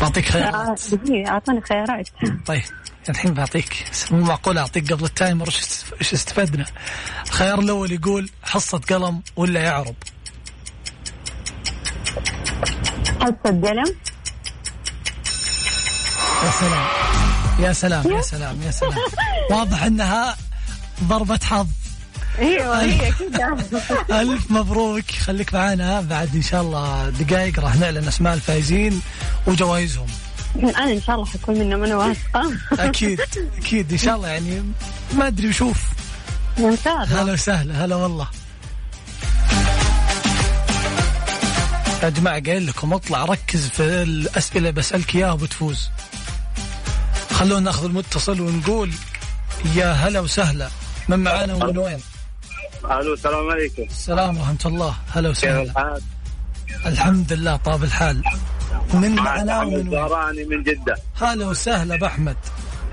بعطيك 0.00 0.26
آه، 0.26 0.30
خيارات 0.32 0.94
دقيقة 0.94 1.30
اعطيني 1.30 1.60
خيارات. 1.60 2.08
طيب 2.46 2.62
الحين 3.08 3.34
بعطيك. 3.34 3.84
مو 4.10 4.24
معقول 4.24 4.58
أعطيك 4.58 4.92
قبل 4.92 5.04
ال 5.04 5.10
timer؟ 5.10 5.48
وش 6.00 6.12
استفدنا؟ 6.14 6.64
الخيار 7.26 7.58
الأول 7.58 7.92
يقول 7.92 8.30
حصة 8.42 8.78
قلم 8.78 9.22
ولا 9.36 9.60
يعرب؟ 9.60 9.94
حصة 13.20 13.34
قلم. 13.44 13.94
يا 16.44 16.50
سلام. 16.60 16.86
يا 17.60 17.72
سلام 17.72 18.10
يا 18.12 18.20
سلام 18.32 18.62
يا 18.62 18.70
سلام. 18.70 18.98
واضح 19.50 19.82
إنها 19.82 20.36
ضربة 21.04 21.40
حظ. 21.44 21.66
أيوه 22.38 22.82
هي 22.82 23.12
كذا 23.12 23.56
ألف 24.20 24.50
مبروك. 24.50 25.10
خليك 25.10 25.54
معانا. 25.54 26.00
بعد 26.00 26.34
إن 26.34 26.42
شاء 26.42 26.62
الله 26.62 27.08
دقائق 27.08 27.60
راح 27.60 27.76
نعلن 27.76 28.08
أسماء 28.08 28.34
الفائزين 28.34 29.02
وجوائزهم. 29.46 30.06
أنا 30.56 30.92
إن 30.92 31.02
شاء 31.02 31.16
الله 31.16 31.26
حكون 31.26 31.58
منهم 31.58 31.84
أنا 31.84 31.96
واثقة. 31.96 32.52
أكيد 32.72 33.20
أكيد 33.58 33.92
إن 33.92 33.98
شاء 33.98 34.16
الله 34.16 34.28
يعني 34.28 34.62
ما 35.14 35.26
أدري 35.26 35.48
وشوف. 35.48 35.82
إن 36.58 36.64
الله. 36.64 37.22
هلا 37.22 37.32
وسهلا 37.32 37.84
هلا 37.84 37.96
والله. 37.96 38.28
يا 42.02 42.08
جماعة 42.08 42.42
قايل 42.42 42.66
لكم 42.66 42.92
اطلع 42.92 43.24
ركز 43.24 43.68
في 43.68 43.82
الأسئلة 43.82 44.70
بسألك 44.70 45.14
إياها 45.14 45.32
وبتفوز 45.32 45.88
خلونا 47.30 47.60
ناخذ 47.60 47.84
المتصل 47.84 48.40
ونقول 48.40 48.90
يا 49.74 49.92
هلا 49.92 50.20
وسهلا 50.20 50.68
من 51.08 51.18
معانا 51.18 51.54
ومن 51.54 51.78
وين؟ 51.78 51.98
ألو 52.90 53.14
السلام 53.14 53.50
عليكم. 53.50 53.82
السلام 53.82 54.38
ورحمة 54.38 54.58
الله. 54.66 54.94
هلا 55.12 55.28
كيف 55.28 55.38
وسهلا 55.38 55.62
الحال؟ 55.62 56.02
الحمد 56.86 57.32
لله 57.32 57.56
طاب 57.56 57.84
الحال. 57.84 58.22
من 58.94 59.18
ومن 59.18 59.50
وين؟ 59.50 59.90
زهراني 59.90 60.44
من 60.44 60.62
جدة. 60.62 60.96
هلا 61.20 61.46
وسهلا 61.46 61.96
بأحمد 61.96 62.36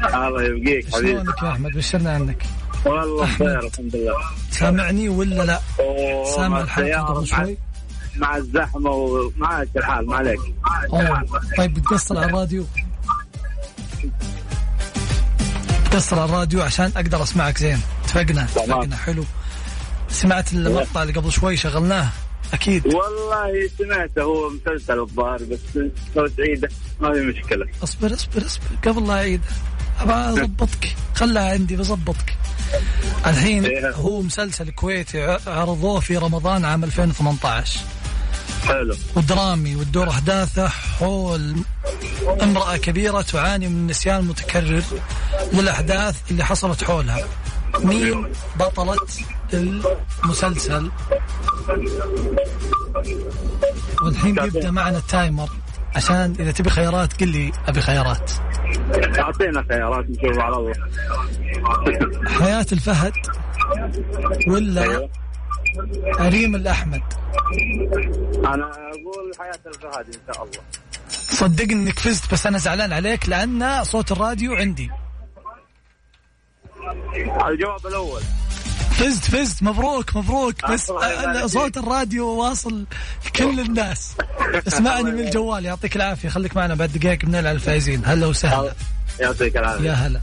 الله 0.05 0.43
يبقيك 0.43 0.95
حبيبي. 0.95 1.11
شلونك 1.11 1.43
يا 1.43 1.51
أحمد؟ 1.51 1.71
بشرنا 1.71 2.11
عنك. 2.13 2.43
والله 2.85 3.25
بخير 3.25 3.59
الحمد 3.59 3.95
لله. 3.95 4.13
سامعني 4.51 5.09
ولا 5.09 5.43
لا؟ 5.43 5.59
سامع 6.35 6.61
السيارة، 6.61 7.01
قبل 7.01 7.27
شوي؟ 7.27 7.57
مع 8.15 8.37
الزحمة 8.37 8.89
ومعك 8.89 9.67
الحال 9.75 10.05
ما 10.07 10.15
عليك. 10.15 10.39
طيب 11.57 11.73
بتقصر 11.73 12.17
على 12.17 12.25
الراديو. 12.25 12.65
على 16.17 16.25
الراديو 16.25 16.61
عشان 16.61 16.91
أقدر 16.95 17.23
أسمعك 17.23 17.57
زين. 17.57 17.81
اتفقنا. 18.03 18.43
اتفقنا 18.43 18.95
حلو. 18.97 19.25
سمعت 20.11 20.53
المقطع 20.53 21.01
اللي 21.01 21.13
قبل 21.13 21.31
شوي 21.31 21.57
شغلناه. 21.57 22.09
أكيد. 22.53 22.85
والله 22.85 23.69
سمعته 23.77 24.21
هو 24.21 24.49
مسلسل 24.49 24.99
الظاهر 24.99 25.39
بس 25.43 25.59
لو 26.15 26.27
تعيده 26.27 26.69
ما 26.99 27.13
في 27.13 27.19
مشكلة. 27.19 27.65
اصبر 27.83 28.13
اصبر 28.13 28.45
اصبر. 28.45 28.65
قبل 28.85 29.07
لا 29.07 29.13
اعيد 29.13 29.41
أبغى 29.99 30.43
أضبطك. 30.43 30.95
خلها 31.15 31.51
عندي 31.51 31.75
بظبطك 31.75 32.37
الحين 33.25 33.65
إيه. 33.65 33.91
هو 33.91 34.21
مسلسل 34.21 34.69
كويتي 34.69 35.37
عرضوه 35.47 35.99
في 35.99 36.17
رمضان 36.17 36.65
عام 36.65 36.83
2018 36.83 37.79
حلو. 38.67 38.95
ودرامي 39.15 39.75
وتدور 39.75 40.09
أحداثه 40.09 40.67
حول 40.67 41.55
امرأة 42.41 42.77
كبيرة 42.77 43.21
تعاني 43.21 43.67
من 43.67 43.75
النسيان 43.75 44.19
المتكرر 44.19 44.83
للأحداث 45.53 46.15
اللي 46.31 46.45
حصلت 46.45 46.83
حولها. 46.83 47.27
مين 47.79 48.27
بطلة 48.59 48.95
المسلسل. 49.53 50.91
والحين 54.03 54.35
بيبدأ 54.35 54.71
معنا 54.71 54.97
التايمر. 54.97 55.49
عشان 55.95 56.35
إذا 56.39 56.51
تبي 56.51 56.69
خيارات 56.69 57.19
قل 57.19 57.27
لي 57.27 57.51
أبي 57.67 57.81
خيارات. 57.81 58.31
أعطينا 59.19 59.65
خيارات 59.69 60.05
نشوف 60.09 60.39
على 60.39 60.55
الله. 60.55 60.73
حياة 62.27 62.65
الفهد 62.71 63.13
ولا 64.47 64.81
أيوة. 64.81 65.09
ريم 66.19 66.55
الأحمد؟ 66.55 67.01
أنا 68.37 68.71
أقول 68.71 69.31
حياة 69.39 69.59
الفهد 69.67 70.05
إن 70.07 70.33
شاء 70.33 70.43
الله. 70.43 70.59
صدقني 71.09 71.73
إنك 71.73 71.99
فزت 71.99 72.33
بس 72.33 72.47
أنا 72.47 72.57
زعلان 72.57 72.93
عليك 72.93 73.29
لأن 73.29 73.83
صوت 73.83 74.11
الراديو 74.11 74.55
عندي. 74.55 74.91
الجواب 77.47 77.87
الأول. 77.87 78.21
فزت 79.01 79.25
فزت. 79.25 79.63
مبروك 79.63 80.15
مبروك. 80.15 80.71
بس 80.71 80.89
يبارك 80.89 81.17
أنا 81.17 81.33
فيك. 81.33 81.45
صوت 81.45 81.77
الراديو 81.77 82.27
واصل 82.27 82.85
كل 83.35 83.59
الناس. 83.59 84.11
اسمعني 84.67 85.11
من 85.11 85.19
الجوال. 85.19 85.65
يعطيك 85.65 85.95
العافية. 85.95 86.29
خليك 86.29 86.55
معنا 86.55 86.75
بعد 86.75 86.91
دقائق 86.91 87.25
بنلعب 87.25 87.55
الفايزين 87.55 88.01
هلا 88.05 88.27
وسهلا. 88.27 88.73
يعطيك 89.19 89.57
العافية. 89.57 89.89
يا 89.89 89.93
هلا. 89.93 90.21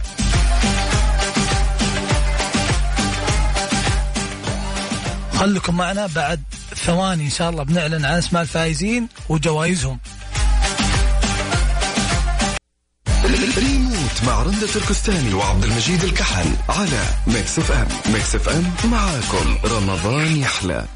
خليكم 5.39 5.77
معنا 5.77 6.07
بعد 6.07 6.43
ثواني 6.77 7.25
إن 7.25 7.31
شاء 7.31 7.51
الله 7.51 7.63
بنعلن 7.63 8.05
عن 8.05 8.19
أسماء 8.19 8.43
الفائزين 8.43 9.09
وجوائزهم. 9.29 9.99
ريموت 14.09 14.25
مع 14.25 14.43
رندة 14.43 14.67
تركستاني 14.67 15.35
وعبد 15.35 15.65
المجيد 15.65 16.05
الكحلان 16.05 16.51
على 16.69 17.03
Mix 17.27 17.59
FM 17.59 18.13
Mix 18.13 18.35
FM 18.35 18.73
معاكم. 18.91 19.59
رمضان 19.65 20.37
يحلى 20.37 20.87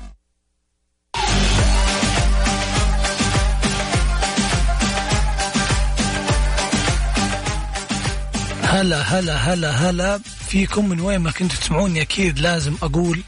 هلا 8.62 9.02
هلا 9.02 9.36
هلا 9.36 9.70
هلا. 9.70 10.20
فيكم 10.48 10.88
من 10.88 11.00
وين 11.00 11.20
ما 11.20 11.30
كنتوا 11.30 11.58
تسمعوني 11.58 12.02
أكيد 12.02 12.38
لازم 12.38 12.76
أقول 12.82 13.22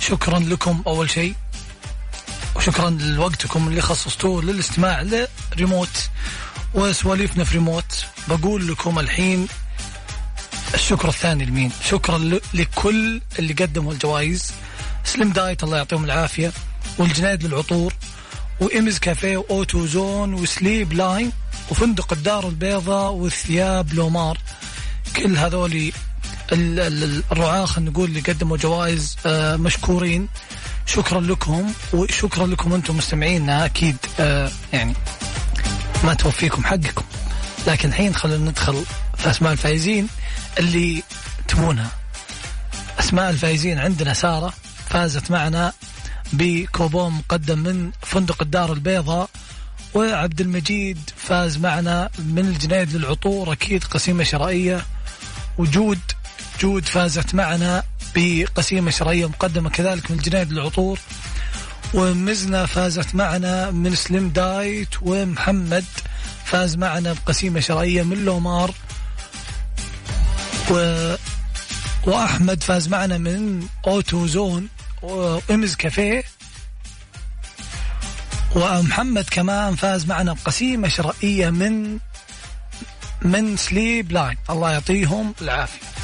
شكرا 0.00 0.38
لكم 0.38 0.82
أول 0.86 1.10
شيء 1.10 1.34
شكرا 2.60 2.90
لوقتكم 2.90 3.68
اللي 3.68 3.80
خصصتوه 3.80 4.42
للاستماع 4.42 5.26
لريموت. 5.52 6.10
وسواليفنا 6.76 7.44
في 7.44 7.54
ريموت 7.54 8.04
بقول 8.28 8.68
لكم 8.68 8.98
الحين 8.98 9.46
الشكر 10.74 11.08
الثاني 11.08 11.44
لمين؟ 11.44 11.70
شكرا 11.88 12.18
لكل 12.54 13.20
اللي 13.38 13.52
قدموا 13.54 13.92
الجوائز. 13.92 14.52
Slim 15.04 15.32
Diet 15.32 15.64
الله 15.64 15.76
يعطيهم 15.76 16.04
العافية. 16.04 16.52
والجنيد 16.98 17.44
للعطور. 17.44 17.94
و 18.60 18.69
M's 18.69 18.98
Cafe 18.98 19.36
و 19.36 19.46
Auto 19.46 19.86
Zone 19.86 20.34
و 20.34 20.44
Sleep 20.44 20.92
Line 20.92 21.32
وفندق 21.70 22.12
الدار 22.12 22.48
البيضاء 22.48 23.12
والثياب 23.12 23.94
لومار. 23.94 24.38
كل 25.16 25.38
ال- 26.80 27.22
الرعاة 27.32 27.64
خلينا 27.64 27.90
نقول 27.90 28.08
اللي 28.08 28.20
قدموا 28.20 28.56
جوائز 28.56 29.16
آه، 29.26 29.56
مشكورين. 29.56 30.28
شكرا 30.86 31.20
لكم. 31.20 31.72
وشكرا 31.92 32.46
لكم 32.46 32.72
أنتم 32.72 32.96
مستمعينا. 32.96 33.64
أكيد 33.64 33.96
آه، 34.20 34.50
يعني 34.72 34.94
ما 36.04 36.14
توفيكم 36.14 36.64
حقكم. 36.64 37.04
لكن 37.66 37.88
الحين 37.88 38.14
خلينا 38.14 38.50
ندخل 38.50 38.84
في 39.16 39.30
أسماء 39.30 39.52
الفائزين 39.52 40.08
اللي 40.58 41.02
تبونها. 41.48 41.90
أسماء 43.00 43.30
الفائزين 43.30 43.78
عندنا 43.78 44.14
سارة 44.14 44.52
فازت 44.90 45.30
معنا 45.30 45.72
بكوبون 46.32 47.12
مقدم 47.12 47.58
من 47.58 47.90
فندق 48.02 48.42
الدار 48.42 48.72
البيضاء 48.72 49.30
وعبد 49.94 50.40
المجيد 50.40 51.10
فاز 51.16 51.56
معنا 51.58 52.10
من 52.18 52.38
الجنيد 52.38 52.96
للعطور 52.96 53.52
أكيد 53.52 53.84
قسيمة 53.84 54.24
شرائية. 54.24 54.86
وجود 55.58 55.98
جود 56.60 56.84
فازت 56.84 57.34
معنا 57.34 57.82
بقسيمة 58.14 58.90
شرائية 58.90 59.26
مقدمة 59.26 59.70
كذلك 59.70 60.10
من 60.10 60.16
الجنيد 60.18 60.52
للعطور. 60.52 60.98
ومزنة 61.94 62.66
فازت 62.66 63.14
معنا 63.14 63.70
من 63.70 63.94
Slim 63.94 64.28
Diet 64.28 64.88
ومحمد. 65.02 65.84
فاز 66.44 66.76
معنا 66.76 67.12
بقسيمة 67.12 67.60
شرائية 67.60 68.02
من 68.02 68.24
لومار. 68.24 68.74
و... 70.70 71.14
وأحمد 72.06 72.62
فاز 72.62 72.88
معنا 72.88 73.18
من 73.18 73.66
Auto 73.86 74.26
Zone 74.26 74.68
و 75.02 75.20
M's 75.20 75.74
Cafe. 75.74 76.24
ومحمد 78.56 79.26
كمان 79.30 79.74
فاز 79.74 80.06
معنا 80.06 80.32
بقسيمة 80.32 80.88
شرائية 80.88 81.50
من 81.50 81.98
من 83.22 83.56
Sleep 83.56 84.12
Line. 84.12 84.36
الله 84.50 84.72
يعطيهم 84.72 85.34
العافية. 85.42 85.95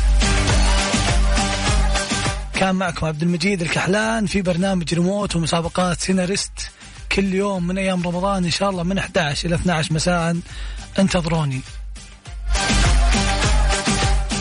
كان 2.54 2.74
معكم 2.74 3.06
عبد 3.06 3.22
المجيد 3.22 3.62
الكحلان 3.62 4.26
في 4.26 4.42
برنامج 4.42 4.94
ريموت 4.94 5.36
ومسابقات 5.36 6.00
سيناريست 6.00 6.70
كل 7.12 7.34
يوم 7.34 7.66
من 7.66 7.78
أيام 7.78 8.02
رمضان 8.02 8.44
إن 8.44 8.50
شاء 8.50 8.70
الله 8.70 8.82
من 8.82 8.98
11 8.98 9.48
إلى 9.48 9.54
12 9.54 9.94
مساء. 9.94 10.36
انتظروني. 10.98 11.60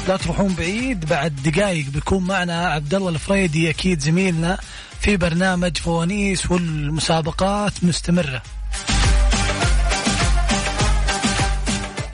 لا 0.07 0.17
تروحون 0.17 0.53
بعيد 0.53 1.05
بعد 1.05 1.35
دقائق 1.35 1.85
بيكون 1.85 2.23
معنا 2.23 2.67
عبد 2.67 2.93
الله 2.93 3.09
الفريدي 3.09 3.69
أكيد 3.69 3.99
زميلنا 3.99 4.57
في 4.99 5.17
برنامج 5.17 5.77
فوانيس 5.77 6.51
والمسابقات 6.51 7.83
مستمرة. 7.83 8.41